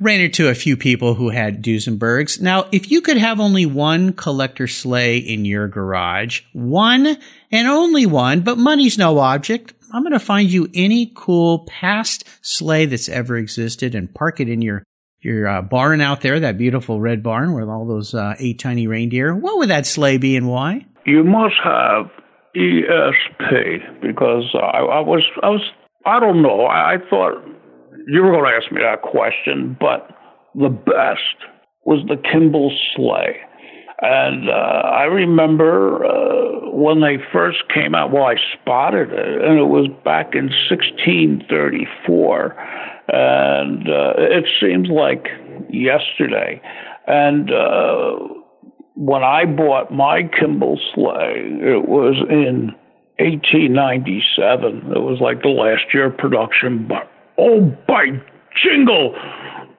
ran 0.00 0.20
into 0.20 0.48
a 0.48 0.54
few 0.54 0.76
people 0.76 1.14
who 1.14 1.30
had 1.30 1.62
Duesenbergs. 1.62 2.40
Now, 2.40 2.66
if 2.72 2.90
you 2.90 3.00
could 3.00 3.16
have 3.16 3.40
only 3.40 3.66
one 3.66 4.12
collector 4.12 4.66
sleigh 4.66 5.18
in 5.18 5.44
your 5.44 5.68
garage, 5.68 6.42
one 6.52 7.16
and 7.50 7.68
only 7.68 8.06
one, 8.06 8.40
but 8.40 8.58
money's 8.58 8.98
no 8.98 9.18
object, 9.18 9.74
I'm 9.92 10.02
going 10.02 10.12
to 10.12 10.20
find 10.20 10.50
you 10.50 10.68
any 10.74 11.10
cool 11.14 11.60
past 11.60 12.24
sleigh 12.42 12.86
that's 12.86 13.08
ever 13.08 13.36
existed 13.36 13.94
and 13.94 14.12
park 14.12 14.40
it 14.40 14.48
in 14.48 14.62
your 14.62 14.84
your 15.20 15.48
uh, 15.48 15.62
barn 15.62 16.00
out 16.00 16.20
there, 16.20 16.38
that 16.38 16.56
beautiful 16.56 17.00
red 17.00 17.24
barn 17.24 17.52
with 17.52 17.68
all 17.68 17.86
those 17.86 18.14
uh, 18.14 18.36
eight 18.38 18.60
tiny 18.60 18.86
reindeer. 18.86 19.34
What 19.34 19.58
would 19.58 19.68
that 19.68 19.84
sleigh 19.84 20.16
be 20.16 20.36
and 20.36 20.48
why? 20.48 20.86
You 21.06 21.24
must 21.24 21.56
have 21.64 22.08
ESP 22.54 24.00
because 24.00 24.44
I, 24.54 24.78
I 24.78 25.00
was 25.00 25.24
I 25.42 25.48
was 25.48 25.62
I 26.06 26.20
don't 26.20 26.40
know. 26.42 26.66
I, 26.66 26.94
I 26.94 26.96
thought 27.10 27.44
you 28.08 28.22
were 28.22 28.32
going 28.32 28.50
to 28.50 28.56
ask 28.56 28.72
me 28.72 28.80
that 28.80 29.02
question, 29.02 29.76
but 29.78 30.08
the 30.54 30.70
best 30.70 31.36
was 31.84 32.02
the 32.08 32.16
Kimball 32.16 32.72
sleigh. 32.96 33.36
And 34.00 34.48
uh, 34.48 34.52
I 34.52 35.04
remember 35.04 36.06
uh, 36.06 36.70
when 36.70 37.00
they 37.02 37.18
first 37.32 37.68
came 37.74 37.94
out, 37.94 38.10
well, 38.10 38.24
I 38.24 38.36
spotted 38.54 39.10
it, 39.10 39.42
and 39.44 39.58
it 39.58 39.66
was 39.66 39.88
back 40.04 40.34
in 40.34 40.46
1634. 40.70 42.56
And 43.08 43.88
uh, 43.88 44.14
it 44.16 44.46
seems 44.58 44.88
like 44.88 45.28
yesterday. 45.68 46.62
And 47.06 47.50
uh, 47.50 48.16
when 48.94 49.22
I 49.22 49.44
bought 49.44 49.92
my 49.92 50.22
Kimball 50.38 50.80
sleigh, 50.94 51.58
it 51.60 51.88
was 51.88 52.16
in 52.30 52.74
1897. 53.18 54.92
It 54.94 55.02
was 55.02 55.20
like 55.20 55.42
the 55.42 55.48
last 55.48 55.92
year 55.92 56.06
of 56.06 56.16
production, 56.16 56.86
but 56.88 57.10
oh, 57.38 57.60
by 57.86 58.06
jingle, 58.62 59.14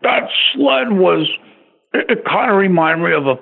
that 0.01 0.30
sled 0.53 0.93
was, 0.93 1.28
it, 1.93 2.10
it 2.10 2.26
kind 2.26 2.51
of 2.51 2.57
reminded 2.57 3.03
me 3.05 3.14
of 3.14 3.28
a 3.28 3.36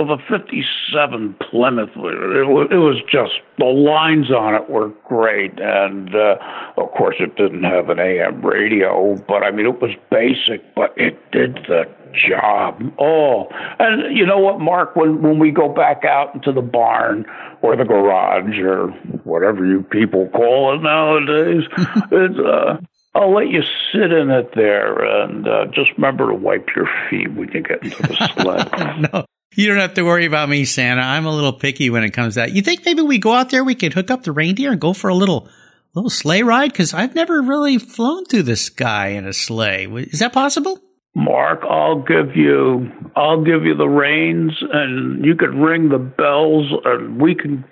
of 0.00 0.08
a 0.08 0.16
57 0.16 1.36
Plymouth. 1.50 1.90
It 1.90 2.48
was, 2.48 2.68
it 2.70 2.76
was 2.76 2.96
just, 3.02 3.32
the 3.58 3.66
lines 3.66 4.30
on 4.30 4.54
it 4.54 4.70
were 4.70 4.88
great. 5.06 5.60
And, 5.60 6.14
uh, 6.14 6.36
of 6.78 6.90
course, 6.92 7.16
it 7.20 7.36
didn't 7.36 7.64
have 7.64 7.90
an 7.90 7.98
AM 8.00 8.40
radio, 8.40 9.14
but 9.28 9.42
I 9.42 9.50
mean, 9.50 9.66
it 9.66 9.78
was 9.80 9.90
basic, 10.10 10.74
but 10.74 10.94
it 10.96 11.20
did 11.32 11.56
the 11.68 11.84
job. 12.14 12.80
Oh, 12.98 13.48
and 13.78 14.16
you 14.16 14.24
know 14.24 14.38
what, 14.38 14.58
Mark, 14.58 14.96
when, 14.96 15.20
when 15.20 15.38
we 15.38 15.50
go 15.50 15.68
back 15.68 16.06
out 16.06 16.34
into 16.34 16.50
the 16.50 16.62
barn 16.62 17.26
or 17.60 17.76
the 17.76 17.84
garage 17.84 18.58
or 18.58 18.88
whatever 19.24 19.66
you 19.66 19.82
people 19.82 20.28
call 20.28 20.74
it 20.74 20.82
nowadays, 20.82 21.64
it's, 22.10 22.38
uh, 22.38 22.78
I'll 23.14 23.34
let 23.34 23.48
you 23.48 23.62
sit 23.92 24.12
in 24.12 24.30
it 24.30 24.50
there 24.54 25.02
and 25.02 25.46
uh, 25.46 25.66
just 25.66 25.90
remember 25.96 26.28
to 26.28 26.34
wipe 26.34 26.68
your 26.76 26.88
feet 27.08 27.32
when 27.32 27.50
you 27.52 27.62
get 27.62 27.82
into 27.82 28.02
the 28.02 28.32
sled. 28.40 29.12
no. 29.12 29.24
You 29.56 29.66
don't 29.66 29.78
have 29.78 29.94
to 29.94 30.04
worry 30.04 30.26
about 30.26 30.48
me, 30.48 30.64
Santa. 30.64 31.02
I'm 31.02 31.26
a 31.26 31.34
little 31.34 31.52
picky 31.52 31.90
when 31.90 32.04
it 32.04 32.10
comes 32.10 32.34
to 32.34 32.40
that. 32.40 32.52
You 32.52 32.62
think 32.62 32.86
maybe 32.86 33.02
we 33.02 33.18
go 33.18 33.32
out 33.32 33.50
there, 33.50 33.64
we 33.64 33.74
could 33.74 33.92
hook 33.94 34.10
up 34.10 34.22
the 34.22 34.30
reindeer 34.30 34.70
and 34.70 34.80
go 34.80 34.92
for 34.92 35.10
a 35.10 35.14
little 35.14 35.48
little 35.94 36.10
sleigh 36.10 36.42
ride? 36.42 36.72
Because 36.72 36.94
I've 36.94 37.14
never 37.14 37.42
really 37.42 37.78
flown 37.78 38.24
through 38.24 38.44
the 38.44 38.56
sky 38.56 39.08
in 39.08 39.26
a 39.26 39.32
sleigh. 39.32 39.86
Is 39.86 40.20
that 40.20 40.32
possible? 40.32 40.78
Mark, 41.14 41.62
I'll 41.68 42.02
give 42.02 42.36
you 42.36 42.90
I'll 43.16 43.42
give 43.42 43.64
you 43.64 43.74
the 43.74 43.88
reins 43.88 44.52
and 44.72 45.24
you 45.24 45.34
can 45.34 45.60
ring 45.60 45.88
the 45.88 45.98
bells 45.98 46.66
and 46.84 47.20
we 47.20 47.34
can 47.34 47.64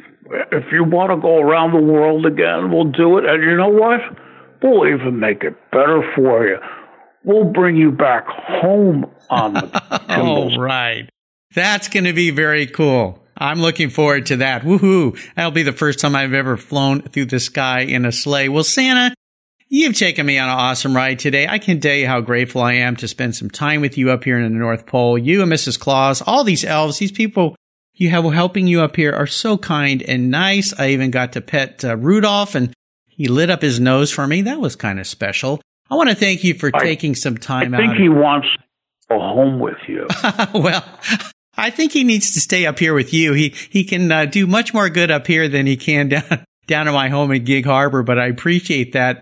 if 0.51 0.65
you 0.73 0.85
want 0.85 1.11
to 1.11 1.17
go 1.17 1.39
around 1.39 1.73
the 1.73 1.81
world 1.81 2.27
again, 2.27 2.71
we'll 2.71 2.91
do 2.91 3.17
it. 3.19 3.25
And 3.25 3.43
you 3.43 3.57
know 3.57 3.69
what? 3.69 4.01
We'll 4.63 4.89
even 4.89 5.21
make 5.21 5.45
it 5.45 5.55
better 5.71 6.03
for 6.15 6.47
you. 6.47 6.59
We'll 7.25 7.53
bring 7.53 7.77
you 7.77 7.91
back 7.91 8.27
home 8.27 9.07
on 9.31 9.55
the 9.55 10.03
All 10.09 10.59
right. 10.59 11.09
That's 11.55 11.89
going 11.89 12.05
to 12.05 12.13
be 12.13 12.31
very 12.31 12.67
cool. 12.67 13.23
I'm 13.37 13.61
looking 13.61 13.91
forward 13.91 14.27
to 14.27 14.37
that. 14.39 14.63
Woohoo. 14.63 15.19
That'll 15.35 15.53
be 15.53 15.63
the 15.63 15.73
first 15.73 16.01
time 16.01 16.17
I've 16.17 16.33
ever 16.33 16.57
flown 16.57 17.03
through 17.03 17.27
the 17.27 17.41
sky 17.41 17.81
in 17.81 18.05
a 18.05 18.13
sleigh. 18.13 18.49
Well, 18.49 18.65
Santa, 18.65 19.15
you've 19.69 19.97
taken 19.97 20.27
me 20.27 20.39
on 20.39 20.49
an 20.49 20.55
awesome 20.55 20.95
ride 20.95 21.21
today. 21.21 21.47
I 21.47 21.59
can 21.59 21.81
tell 21.81 21.95
you 21.95 22.07
how 22.07 22.21
grateful 22.21 22.63
I 22.63 22.75
am 22.75 22.97
to 22.97 23.09
spend 23.09 23.37
some 23.37 23.51
time 23.51 23.81
with 23.81 23.97
you 23.97 24.11
up 24.11 24.25
here 24.25 24.39
in 24.39 24.53
the 24.53 24.59
North 24.59 24.87
Pole. 24.87 25.17
You 25.17 25.43
and 25.43 25.53
Mrs. 25.53 25.79
Claus, 25.79 26.21
all 26.23 26.43
these 26.43 26.65
elves, 26.65 26.99
these 26.99 27.13
people 27.13 27.55
you 27.99 28.11
have 28.11 28.25
helping 28.25 28.69
you 28.69 28.81
up 28.81 28.95
here 28.95 29.13
are 29.13 29.27
so 29.27 29.59
kind 29.59 30.03
and 30.03 30.31
nice. 30.31 30.73
I 30.79 30.91
even 30.91 31.11
got 31.11 31.33
to 31.33 31.41
pet 31.41 31.85
uh, 31.85 31.97
Rudolph 31.97 32.55
and 32.55 32.73
he 33.19 33.27
lit 33.27 33.51
up 33.51 33.61
his 33.61 33.81
nose 33.81 34.13
for 34.13 34.27
me. 34.27 34.43
That 34.43 34.61
was 34.61 34.77
kind 34.77 35.01
of 35.01 35.07
special. 35.07 35.61
I 35.91 35.97
want 35.97 36.09
to 36.09 36.15
thank 36.15 36.45
you 36.45 36.55
for 36.55 36.71
I, 36.73 36.79
taking 36.79 37.17
some 37.17 37.37
time 37.37 37.75
out. 37.75 37.81
I 37.81 37.87
think 37.89 37.99
he 37.99 38.09
wants 38.09 38.47
to 38.55 38.63
go 39.11 39.19
home 39.19 39.59
with 39.59 39.77
you. 39.89 40.07
well, 40.55 40.85
I 41.57 41.71
think 41.71 41.93
he 41.93 42.05
needs 42.05 42.33
to 42.35 42.41
stay 42.41 42.65
up 42.65 42.79
here 42.79 42.95
with 42.95 43.13
you. 43.13 43.33
He 43.33 43.49
he 43.71 43.83
can 43.83 44.11
uh, 44.13 44.27
do 44.27 44.47
much 44.47 44.73
more 44.73 44.89
good 44.89 45.11
up 45.11 45.27
here 45.27 45.49
than 45.49 45.67
he 45.67 45.77
can 45.77 46.09
down 46.09 46.45
down 46.69 46.87
at 46.87 46.95
my 46.95 47.09
home 47.09 47.33
in 47.33 47.45
Gig 47.45 47.67
Harbor. 47.67 48.05
But 48.05 48.21
I 48.21 48.27
appreciate 48.27 48.93
that. 48.93 49.21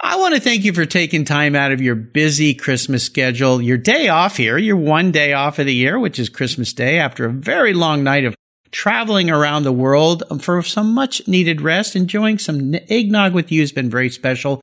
I 0.00 0.16
want 0.16 0.34
to 0.34 0.40
thank 0.40 0.64
you 0.64 0.72
for 0.72 0.86
taking 0.86 1.24
time 1.24 1.54
out 1.54 1.70
of 1.70 1.80
your 1.80 1.94
busy 1.94 2.54
Christmas 2.54 3.04
schedule, 3.04 3.62
your 3.62 3.78
day 3.78 4.08
off 4.08 4.38
here, 4.38 4.58
your 4.58 4.76
one 4.76 5.12
day 5.12 5.32
off 5.34 5.58
of 5.58 5.66
the 5.66 5.74
year, 5.74 5.98
which 5.98 6.18
is 6.18 6.28
Christmas 6.28 6.72
Day, 6.72 6.98
after 6.98 7.26
a 7.26 7.32
very 7.32 7.72
long 7.72 8.02
night 8.02 8.24
of 8.24 8.34
traveling 8.74 9.30
around 9.30 9.62
the 9.62 9.72
world 9.72 10.24
for 10.42 10.60
some 10.62 10.92
much 10.92 11.26
needed 11.28 11.60
rest. 11.60 11.94
Enjoying 11.94 12.38
some 12.38 12.74
eggnog 12.90 13.32
with 13.32 13.50
you 13.50 13.60
has 13.60 13.72
been 13.72 13.88
very 13.88 14.10
special. 14.10 14.60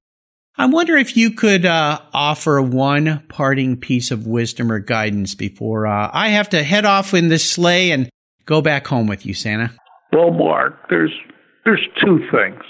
I 0.57 0.65
wonder 0.65 0.97
if 0.97 1.15
you 1.15 1.31
could 1.31 1.65
uh, 1.65 2.01
offer 2.13 2.61
one 2.61 3.23
parting 3.29 3.77
piece 3.77 4.11
of 4.11 4.27
wisdom 4.27 4.69
or 4.69 4.79
guidance 4.79 5.33
before 5.33 5.87
uh, 5.87 6.11
I 6.13 6.29
have 6.29 6.49
to 6.49 6.61
head 6.61 6.83
off 6.83 7.13
in 7.13 7.29
this 7.29 7.49
sleigh 7.49 7.91
and 7.91 8.09
go 8.45 8.61
back 8.61 8.85
home 8.85 9.07
with 9.07 9.25
you, 9.25 9.33
Santa. 9.33 9.71
Well, 10.11 10.31
Mark, 10.31 10.89
there's 10.89 11.13
there's 11.63 11.87
two 12.03 12.19
things. 12.31 12.61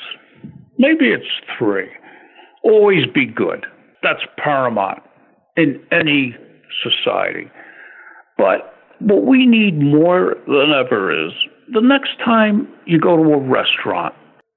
Maybe 0.77 1.07
it's 1.07 1.25
three. 1.57 1.89
Always 2.63 3.07
be 3.13 3.25
good. 3.25 3.65
That's 4.03 4.21
paramount 4.37 5.01
in 5.57 5.83
any 5.91 6.35
society. 6.83 7.49
But 8.37 8.70
what 9.01 9.25
we 9.25 9.45
need 9.45 9.79
more 9.79 10.35
than 10.47 10.71
ever 10.73 11.27
is 11.27 11.33
the 11.73 11.81
next 11.81 12.17
time 12.23 12.67
you 12.85 12.99
go 12.99 13.17
to 13.17 13.23
a 13.33 13.39
restaurant, 13.39 14.13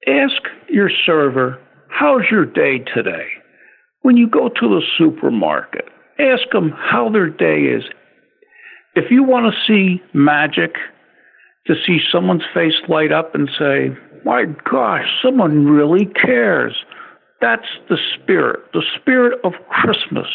ask 0.06 0.42
your 0.68 0.90
server 1.04 1.58
How's 1.88 2.22
your 2.28 2.44
day 2.44 2.80
today? 2.92 3.28
When 4.02 4.16
you 4.16 4.28
go 4.28 4.48
to 4.48 4.68
the 4.68 4.82
supermarket, 4.98 5.84
ask 6.18 6.42
them 6.50 6.72
how 6.76 7.08
their 7.08 7.30
day 7.30 7.62
is. 7.62 7.84
If 8.96 9.12
you 9.12 9.22
want 9.22 9.46
to 9.54 9.60
see 9.64 10.02
magic, 10.12 10.74
to 11.66 11.74
see 11.86 12.00
someone's 12.12 12.42
face 12.52 12.74
light 12.88 13.12
up 13.12 13.34
and 13.34 13.48
say, 13.56 13.96
My 14.24 14.44
gosh, 14.68 15.06
someone 15.22 15.66
really 15.66 16.06
cares. 16.06 16.74
That's 17.40 17.68
the 17.88 17.98
spirit, 18.14 18.60
the 18.72 18.82
spirit 19.00 19.38
of 19.44 19.52
Christmas. 19.70 20.26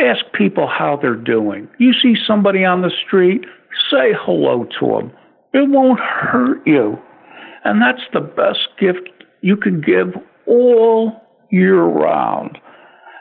Ask 0.00 0.24
people 0.32 0.66
how 0.66 0.98
they're 1.00 1.14
doing. 1.14 1.68
You 1.78 1.92
see 1.92 2.14
somebody 2.26 2.64
on 2.64 2.80
the 2.80 2.90
street, 3.06 3.44
say 3.90 4.14
hello 4.18 4.66
to 4.78 4.86
them. 4.86 5.12
It 5.52 5.68
won't 5.68 6.00
hurt 6.00 6.66
you. 6.66 6.98
And 7.64 7.82
that's 7.82 8.02
the 8.14 8.20
best 8.20 8.68
gift 8.78 9.10
you 9.42 9.56
can 9.56 9.82
give 9.82 10.14
all 10.46 11.20
year 11.50 11.82
round. 11.82 12.58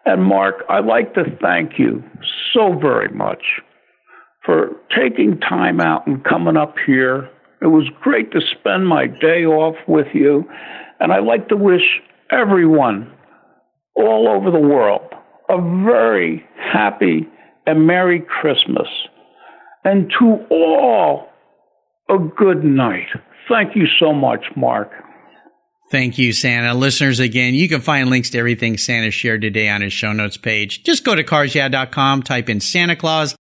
And 0.05 0.23
Mark, 0.23 0.63
I'd 0.69 0.85
like 0.85 1.13
to 1.15 1.25
thank 1.41 1.77
you 1.77 2.01
so 2.53 2.73
very 2.79 3.09
much 3.09 3.43
for 4.45 4.69
taking 4.95 5.39
time 5.39 5.81
out 5.81 6.07
and 6.07 6.23
coming 6.23 6.55
up 6.55 6.75
here. 6.85 7.29
It 7.61 7.67
was 7.67 7.89
great 8.01 8.31
to 8.31 8.39
spend 8.39 8.87
my 8.87 9.07
day 9.07 9.43
off 9.43 9.75
with 9.87 10.07
you. 10.13 10.45
And 11.01 11.11
I'd 11.11 11.25
like 11.25 11.49
to 11.49 11.57
wish 11.57 12.01
everyone 12.31 13.11
all 13.95 14.29
over 14.29 14.49
the 14.49 14.59
world 14.65 15.08
a 15.49 15.57
very 15.83 16.45
happy 16.55 17.27
and 17.65 17.85
Merry 17.85 18.21
Christmas. 18.21 18.87
And 19.83 20.11
to 20.19 20.45
all, 20.49 21.27
a 22.09 22.17
good 22.17 22.63
night. 22.63 23.07
Thank 23.47 23.75
you 23.75 23.85
so 23.99 24.13
much, 24.13 24.45
Mark. 24.55 24.91
Thank 25.91 26.19
you, 26.19 26.33
Santa. 26.33 26.75
Listeners, 26.75 27.19
again, 27.19 27.55
you 27.55 27.67
can 27.67 27.81
find 27.81 28.09
links 28.09 28.29
to 28.31 28.37
everything 28.37 28.77
Santa 28.77 29.09
shared 29.09 29.41
today 29.41 29.69
on 29.69 29.81
his 29.81 29.91
show 29.91 30.13
notes 30.13 30.37
page. 30.37 30.83
Just 30.83 31.03
go 31.03 31.15
to 31.15 31.23
carsyeah.com, 31.23 32.23
type 32.23 32.49
in 32.49 32.59
Santa 32.59 32.95
Claus. 32.95 33.35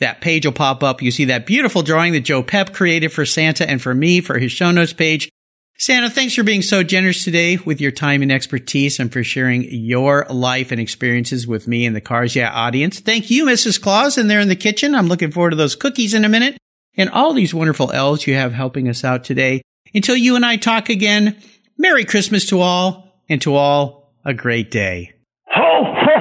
That 0.00 0.20
page 0.20 0.44
will 0.44 0.52
pop 0.52 0.82
up. 0.82 1.00
You 1.00 1.10
see 1.10 1.26
that 1.26 1.46
beautiful 1.46 1.82
drawing 1.82 2.12
that 2.12 2.20
Joe 2.20 2.42
Pep 2.42 2.74
created 2.74 3.12
for 3.12 3.24
Santa 3.24 3.68
and 3.68 3.80
for 3.80 3.94
me 3.94 4.20
for 4.20 4.38
his 4.38 4.52
show 4.52 4.70
notes 4.70 4.92
page. 4.92 5.30
Santa, 5.76 6.08
thanks 6.08 6.34
for 6.34 6.44
being 6.44 6.62
so 6.62 6.84
generous 6.84 7.24
today 7.24 7.56
with 7.56 7.80
your 7.80 7.90
time 7.90 8.22
and 8.22 8.30
expertise 8.30 9.00
and 9.00 9.12
for 9.12 9.24
sharing 9.24 9.64
your 9.68 10.24
life 10.30 10.70
and 10.70 10.80
experiences 10.80 11.48
with 11.48 11.66
me 11.66 11.84
and 11.84 11.96
the 11.96 12.00
Cars 12.00 12.36
Yeah 12.36 12.50
audience. 12.52 13.00
Thank 13.00 13.28
you, 13.28 13.44
Mrs. 13.46 13.80
Claus, 13.82 14.16
and 14.16 14.30
there 14.30 14.38
in 14.38 14.48
the 14.48 14.54
kitchen. 14.54 14.94
I'm 14.94 15.08
looking 15.08 15.32
forward 15.32 15.50
to 15.50 15.56
those 15.56 15.74
cookies 15.74 16.14
in 16.14 16.24
a 16.24 16.28
minute 16.28 16.56
and 16.96 17.10
all 17.10 17.34
these 17.34 17.52
wonderful 17.52 17.90
elves 17.90 18.24
you 18.24 18.34
have 18.34 18.52
helping 18.52 18.88
us 18.88 19.02
out 19.02 19.24
today. 19.24 19.62
Until 19.92 20.16
you 20.16 20.36
and 20.36 20.46
I 20.46 20.56
talk 20.56 20.90
again, 20.90 21.42
Merry 21.76 22.04
Christmas 22.04 22.46
to 22.46 22.60
all, 22.60 23.20
and 23.28 23.42
to 23.42 23.56
all, 23.56 24.12
a 24.24 24.32
great 24.32 24.70
day. 24.70 25.12
Ho, 25.48 25.84
ho, 25.84 26.20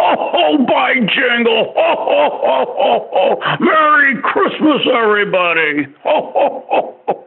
ho, 0.00 0.30
ho, 0.32 0.66
by 0.66 0.94
jingle. 0.94 1.74
Ho, 1.76 1.94
ho, 1.98 2.30
ho, 2.42 2.76
ho, 2.78 3.08
ho. 3.12 3.56
Merry 3.60 4.22
Christmas, 4.22 4.86
everybody. 4.90 5.86
Ho, 6.02 6.32
ho, 6.32 6.64
ho, 6.66 6.96
ho. 7.06 7.26